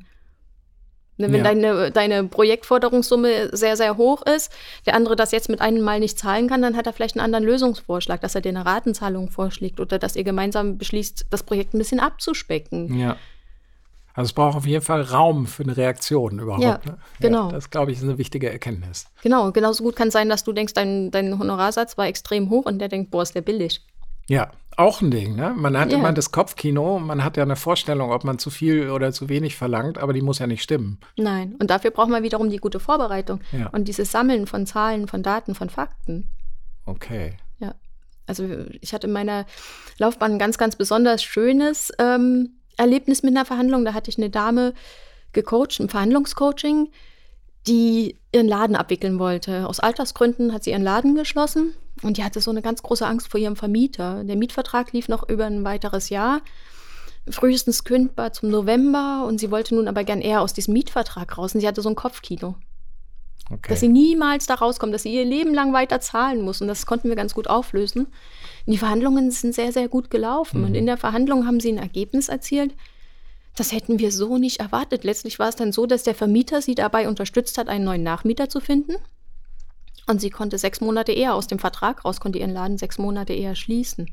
Ne, 1.21 1.33
wenn 1.33 1.39
ja. 1.39 1.43
deine, 1.43 1.91
deine 1.91 2.25
Projektforderungssumme 2.25 3.57
sehr, 3.57 3.77
sehr 3.77 3.97
hoch 3.97 4.23
ist, 4.23 4.53
der 4.87 4.95
andere 4.95 5.17
das 5.17 5.33
jetzt 5.33 5.49
mit 5.49 5.61
einem 5.61 5.83
Mal 5.83 5.99
nicht 5.99 6.17
zahlen 6.17 6.49
kann, 6.49 6.63
dann 6.63 6.77
hat 6.77 6.87
er 6.87 6.93
vielleicht 6.93 7.17
einen 7.17 7.25
anderen 7.25 7.45
Lösungsvorschlag, 7.45 8.21
dass 8.21 8.37
er 8.37 8.41
dir 8.41 8.51
eine 8.51 8.65
Ratenzahlung 8.65 9.29
vorschlägt 9.29 9.81
oder 9.81 9.99
dass 9.99 10.15
ihr 10.15 10.23
gemeinsam 10.23 10.79
beschließt, 10.79 11.27
das 11.29 11.43
Projekt 11.43 11.75
ein 11.75 11.79
bisschen 11.79 11.99
abzuspecken. 11.99 12.97
Ja. 12.97 13.17
Also 14.15 14.31
es 14.31 14.33
braucht 14.33 14.57
auf 14.57 14.67
jeden 14.67 14.85
Fall 14.85 15.03
Raum 15.03 15.47
für 15.47 15.65
eine 15.65 15.77
Reaktion 15.77 16.39
überhaupt. 16.39 16.63
Ja, 16.63 16.81
ne? 16.85 16.99
genau. 17.21 17.47
Ja, 17.47 17.53
das, 17.53 17.71
glaube 17.71 17.91
ich, 17.91 17.99
ist 17.99 18.05
eine 18.05 18.19
wichtige 18.19 18.51
Erkenntnis. 18.51 19.07
Genau, 19.23 19.51
genauso 19.53 19.85
gut 19.85 19.97
kann 19.97 20.09
es 20.09 20.15
sein, 20.15 20.29
dass 20.29 20.45
du 20.45 20.53
denkst, 20.53 20.75
dein, 20.75 21.11
dein 21.11 21.39
Honorarsatz 21.39 21.99
war 21.99 22.07
extrem 22.07 22.51
hoch 22.51 22.67
und 22.67 22.79
der 22.79 22.89
denkt, 22.89 23.11
boah, 23.11 23.23
ist 23.23 23.35
der 23.35 23.43
billig. 23.43 23.81
Ja, 24.29 24.51
auch 24.79 25.01
ein 25.01 25.11
Ding. 25.11 25.35
Ne? 25.35 25.55
Man 25.57 25.77
hat 25.77 25.91
yeah. 25.91 25.99
immer 25.99 26.13
das 26.13 26.31
Kopfkino, 26.31 27.01
man 27.01 27.25
hat 27.25 27.37
ja 27.37 27.43
eine 27.43 27.57
Vorstellung, 27.57 28.13
ob 28.13 28.23
man 28.23 28.39
zu 28.39 28.49
viel 28.49 28.91
oder 28.91 29.13
zu 29.13 29.29
wenig 29.29 29.57
verlangt, 29.57 29.99
aber 29.99 30.13
die 30.13 30.23
muss 30.23 30.39
ja 30.39 30.47
nicht 30.47 30.63
stimmen. 30.63 31.01
Nein, 31.17 31.57
und 31.59 31.71
dafür 31.71 31.91
braucht 31.91 32.11
man 32.11 32.23
wiederum 32.23 32.49
die 32.49 32.59
gute 32.59 32.79
Vorbereitung 32.79 33.41
ja. 33.51 33.67
und 33.71 33.89
dieses 33.89 34.13
Sammeln 34.13 34.47
von 34.47 34.67
Zahlen, 34.67 35.09
von 35.09 35.25
Daten, 35.25 35.57
von 35.57 35.69
Fakten. 35.69 36.29
Okay. 36.87 37.37
Ja, 37.59 37.75
also 38.29 38.47
ich 38.81 38.95
hatte 38.95 39.09
in 39.09 39.13
meiner 39.13 39.47
Laufbahn 39.99 40.33
ein 40.33 40.39
ganz, 40.39 40.59
ganz 40.59 40.77
besonders 40.77 41.25
schönes 41.25 41.91
ähm, 41.99 42.51
Erlebnis 42.77 43.25
mit 43.25 43.35
einer 43.35 43.45
Verhandlung. 43.45 43.85
Da 43.85 43.95
hatte 43.95 44.11
ich 44.11 44.17
eine 44.17 44.31
Dame 44.31 44.75
gecoacht, 45.33 45.81
ein 45.81 45.89
Verhandlungscoaching, 45.89 46.89
die 47.67 48.17
ihren 48.31 48.47
Laden 48.47 48.77
abwickeln 48.77 49.19
wollte. 49.19 49.67
Aus 49.67 49.81
Altersgründen 49.81 50.53
hat 50.53 50.63
sie 50.63 50.71
ihren 50.71 50.85
Laden 50.85 51.17
geschlossen 51.17 51.75
und 52.03 52.17
die 52.17 52.25
hatte 52.25 52.41
so 52.41 52.51
eine 52.51 52.63
ganz 52.63 52.83
große 52.83 53.07
Angst 53.07 53.31
vor 53.31 53.41
ihrem 53.41 53.57
Vermieter. 53.57 54.25
Der 54.25 54.37
Mietvertrag 54.37 54.93
lief 54.93 55.09
noch 55.09 55.29
über 55.29 55.47
ein 55.47 55.65
weiteres 55.65 56.09
Jahr, 56.09 56.41
frühestens 57.29 57.85
kündbar 57.85 58.33
zum 58.33 58.51
November 58.51 59.25
und 59.27 59.39
sie 59.39 59.51
wollte 59.51 59.75
nun 59.75 59.89
aber 59.89 60.05
gern 60.05 60.21
eher 60.21 60.41
aus 60.41 60.53
diesem 60.53 60.75
Mietvertrag 60.75 61.37
raus 61.37 61.55
und 61.55 61.61
sie 61.61 61.69
hatte 61.69 61.83
so 61.83 61.89
ein 61.89 61.95
Kopfkino. 61.95 62.55
Okay. 63.51 63.71
Dass 63.71 63.81
sie 63.81 63.89
niemals 63.89 64.47
da 64.47 64.55
rauskommt, 64.55 64.93
dass 64.93 65.05
sie 65.05 65.15
ihr 65.15 65.25
Leben 65.25 65.55
lang 65.55 65.73
weiter 65.73 66.01
zahlen 66.01 66.43
muss. 66.43 66.61
Und 66.61 66.69
das 66.69 66.85
konnten 66.85 67.09
wir 67.09 67.17
ganz 67.17 67.35
gut 67.35 67.49
auflösen. 67.49 68.05
Und 68.67 68.73
die 68.73 68.77
Verhandlungen 68.77 69.31
sind 69.31 69.55
sehr, 69.55 69.73
sehr 69.73 69.89
gut 69.89 70.11
gelaufen. 70.11 70.61
Mhm. 70.61 70.67
Und 70.67 70.75
in 70.75 70.85
der 70.85 70.99
Verhandlung 70.99 71.47
haben 71.47 71.59
sie 71.59 71.73
ein 71.73 71.79
Ergebnis 71.79 72.29
erzielt. 72.29 72.75
Das 73.57 73.73
hätten 73.73 73.99
wir 73.99 74.13
so 74.13 74.37
nicht 74.37 74.61
erwartet. 74.61 75.03
Letztlich 75.03 75.39
war 75.39 75.49
es 75.49 75.57
dann 75.57 75.73
so, 75.73 75.87
dass 75.87 76.03
der 76.03 76.15
Vermieter 76.15 76.61
sie 76.61 76.75
dabei 76.75 77.09
unterstützt 77.09 77.57
hat, 77.59 77.69
einen 77.69 77.85
neuen 77.85 78.03
Nachmieter 78.03 78.49
zu 78.49 78.61
finden. 78.61 78.97
Und 80.09 80.23
sie 80.23 80.31
konnte 80.31 80.57
sechs 80.57 80.81
Monate 80.81 81.13
eher 81.13 81.35
aus 81.35 81.47
dem 81.47 81.59
Vertrag 81.59 82.05
raus, 82.05 82.19
konnte 82.19 82.39
ihren 82.39 82.53
Laden 82.53 82.79
sechs 82.79 82.97
Monate 82.97 83.35
eher 83.35 83.55
schließen. 83.55 84.11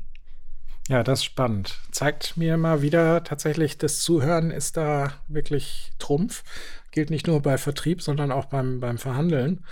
Ja, 0.88 1.02
das 1.02 1.20
ist 1.20 1.24
spannend. 1.24 1.80
Zeigt 1.90 2.36
mir 2.36 2.58
mal 2.58 2.82
wieder 2.82 3.24
tatsächlich, 3.24 3.78
das 3.78 4.00
Zuhören 4.00 4.50
ist 4.50 4.76
da 4.76 5.14
wirklich 5.26 5.92
Trumpf. 5.98 6.44
Gilt 6.92 7.10
nicht 7.10 7.26
nur 7.26 7.40
bei 7.40 7.58
Vertrieb, 7.58 8.02
sondern 8.02 8.30
auch 8.30 8.44
beim, 8.44 8.78
beim 8.78 8.98
Verhandeln, 8.98 9.64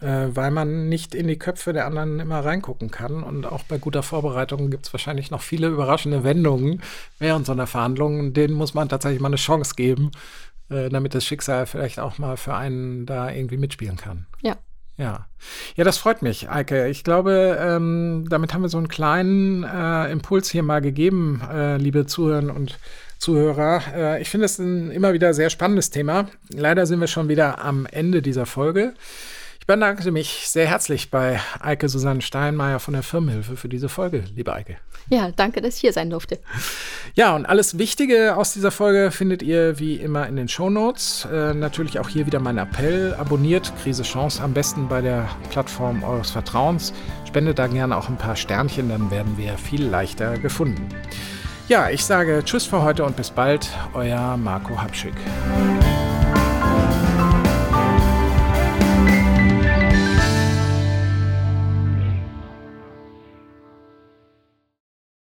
äh, 0.00 0.26
weil 0.28 0.50
man 0.50 0.88
nicht 0.88 1.14
in 1.14 1.26
die 1.28 1.38
Köpfe 1.38 1.72
der 1.72 1.86
anderen 1.86 2.20
immer 2.20 2.44
reingucken 2.44 2.90
kann. 2.90 3.22
Und 3.22 3.46
auch 3.46 3.62
bei 3.62 3.78
guter 3.78 4.02
Vorbereitung 4.02 4.70
gibt 4.70 4.86
es 4.86 4.92
wahrscheinlich 4.92 5.30
noch 5.30 5.42
viele 5.42 5.68
überraschende 5.68 6.24
Wendungen 6.24 6.82
während 7.18 7.46
so 7.46 7.52
einer 7.52 7.68
Verhandlung. 7.68 8.34
Denen 8.34 8.54
muss 8.54 8.74
man 8.74 8.88
tatsächlich 8.88 9.20
mal 9.20 9.28
eine 9.28 9.36
Chance 9.36 9.74
geben, 9.74 10.10
äh, 10.70 10.88
damit 10.90 11.14
das 11.14 11.24
Schicksal 11.24 11.66
vielleicht 11.66 11.98
auch 12.00 12.18
mal 12.18 12.36
für 12.36 12.54
einen 12.54 13.06
da 13.06 13.30
irgendwie 13.30 13.58
mitspielen 13.58 13.96
kann. 13.96 14.26
Ja. 14.42 14.56
Ja. 14.98 15.26
Ja, 15.76 15.84
das 15.84 15.96
freut 15.96 16.22
mich, 16.22 16.50
Eike. 16.50 16.88
Ich 16.88 17.04
glaube, 17.04 17.56
ähm, 17.60 18.26
damit 18.28 18.52
haben 18.52 18.62
wir 18.62 18.68
so 18.68 18.78
einen 18.78 18.88
kleinen 18.88 19.62
äh, 19.62 20.10
Impuls 20.10 20.50
hier 20.50 20.64
mal 20.64 20.80
gegeben, 20.80 21.40
äh, 21.50 21.76
liebe 21.76 22.04
Zuhörer 22.06 22.54
und 22.54 22.78
Zuhörer. 23.18 23.80
Äh, 23.94 24.22
ich 24.22 24.28
finde 24.28 24.46
es 24.46 24.58
ein 24.58 24.90
immer 24.90 25.12
wieder 25.12 25.32
sehr 25.34 25.50
spannendes 25.50 25.90
Thema. 25.90 26.26
Leider 26.50 26.84
sind 26.84 27.00
wir 27.00 27.06
schon 27.06 27.28
wieder 27.28 27.60
am 27.60 27.86
Ende 27.86 28.22
dieser 28.22 28.44
Folge 28.44 28.94
bedanke 29.68 30.10
mich 30.10 30.48
sehr 30.48 30.66
herzlich 30.66 31.10
bei 31.10 31.40
Eike 31.60 31.90
Susanne 31.90 32.22
Steinmeier 32.22 32.80
von 32.80 32.94
der 32.94 33.02
Firmenhilfe 33.02 33.54
für 33.54 33.68
diese 33.68 33.90
Folge, 33.90 34.24
liebe 34.34 34.54
Eike. 34.54 34.78
Ja, 35.10 35.30
danke, 35.30 35.60
dass 35.60 35.74
ich 35.74 35.82
hier 35.82 35.92
sein 35.92 36.08
durfte. 36.08 36.38
Ja, 37.14 37.36
und 37.36 37.44
alles 37.44 37.76
Wichtige 37.76 38.36
aus 38.36 38.54
dieser 38.54 38.70
Folge 38.70 39.10
findet 39.10 39.42
ihr 39.42 39.78
wie 39.78 39.96
immer 39.96 40.26
in 40.26 40.36
den 40.36 40.48
Shownotes. 40.48 41.28
Äh, 41.30 41.52
natürlich 41.52 41.98
auch 41.98 42.08
hier 42.08 42.24
wieder 42.24 42.40
mein 42.40 42.56
Appell. 42.56 43.14
Abonniert 43.18 43.70
Krise 43.82 44.04
Chance 44.04 44.42
am 44.42 44.54
besten 44.54 44.88
bei 44.88 45.02
der 45.02 45.28
Plattform 45.50 46.02
eures 46.02 46.30
Vertrauens. 46.30 46.94
Spendet 47.26 47.58
da 47.58 47.66
gerne 47.66 47.94
auch 47.96 48.08
ein 48.08 48.16
paar 48.16 48.36
Sternchen, 48.36 48.88
dann 48.88 49.10
werden 49.10 49.36
wir 49.36 49.58
viel 49.58 49.84
leichter 49.84 50.38
gefunden. 50.38 50.88
Ja, 51.68 51.90
ich 51.90 52.06
sage 52.06 52.42
Tschüss 52.42 52.64
für 52.64 52.82
heute 52.82 53.04
und 53.04 53.16
bis 53.16 53.30
bald. 53.30 53.68
Euer 53.92 54.38
Marco 54.38 54.80
Habschick. 54.80 55.14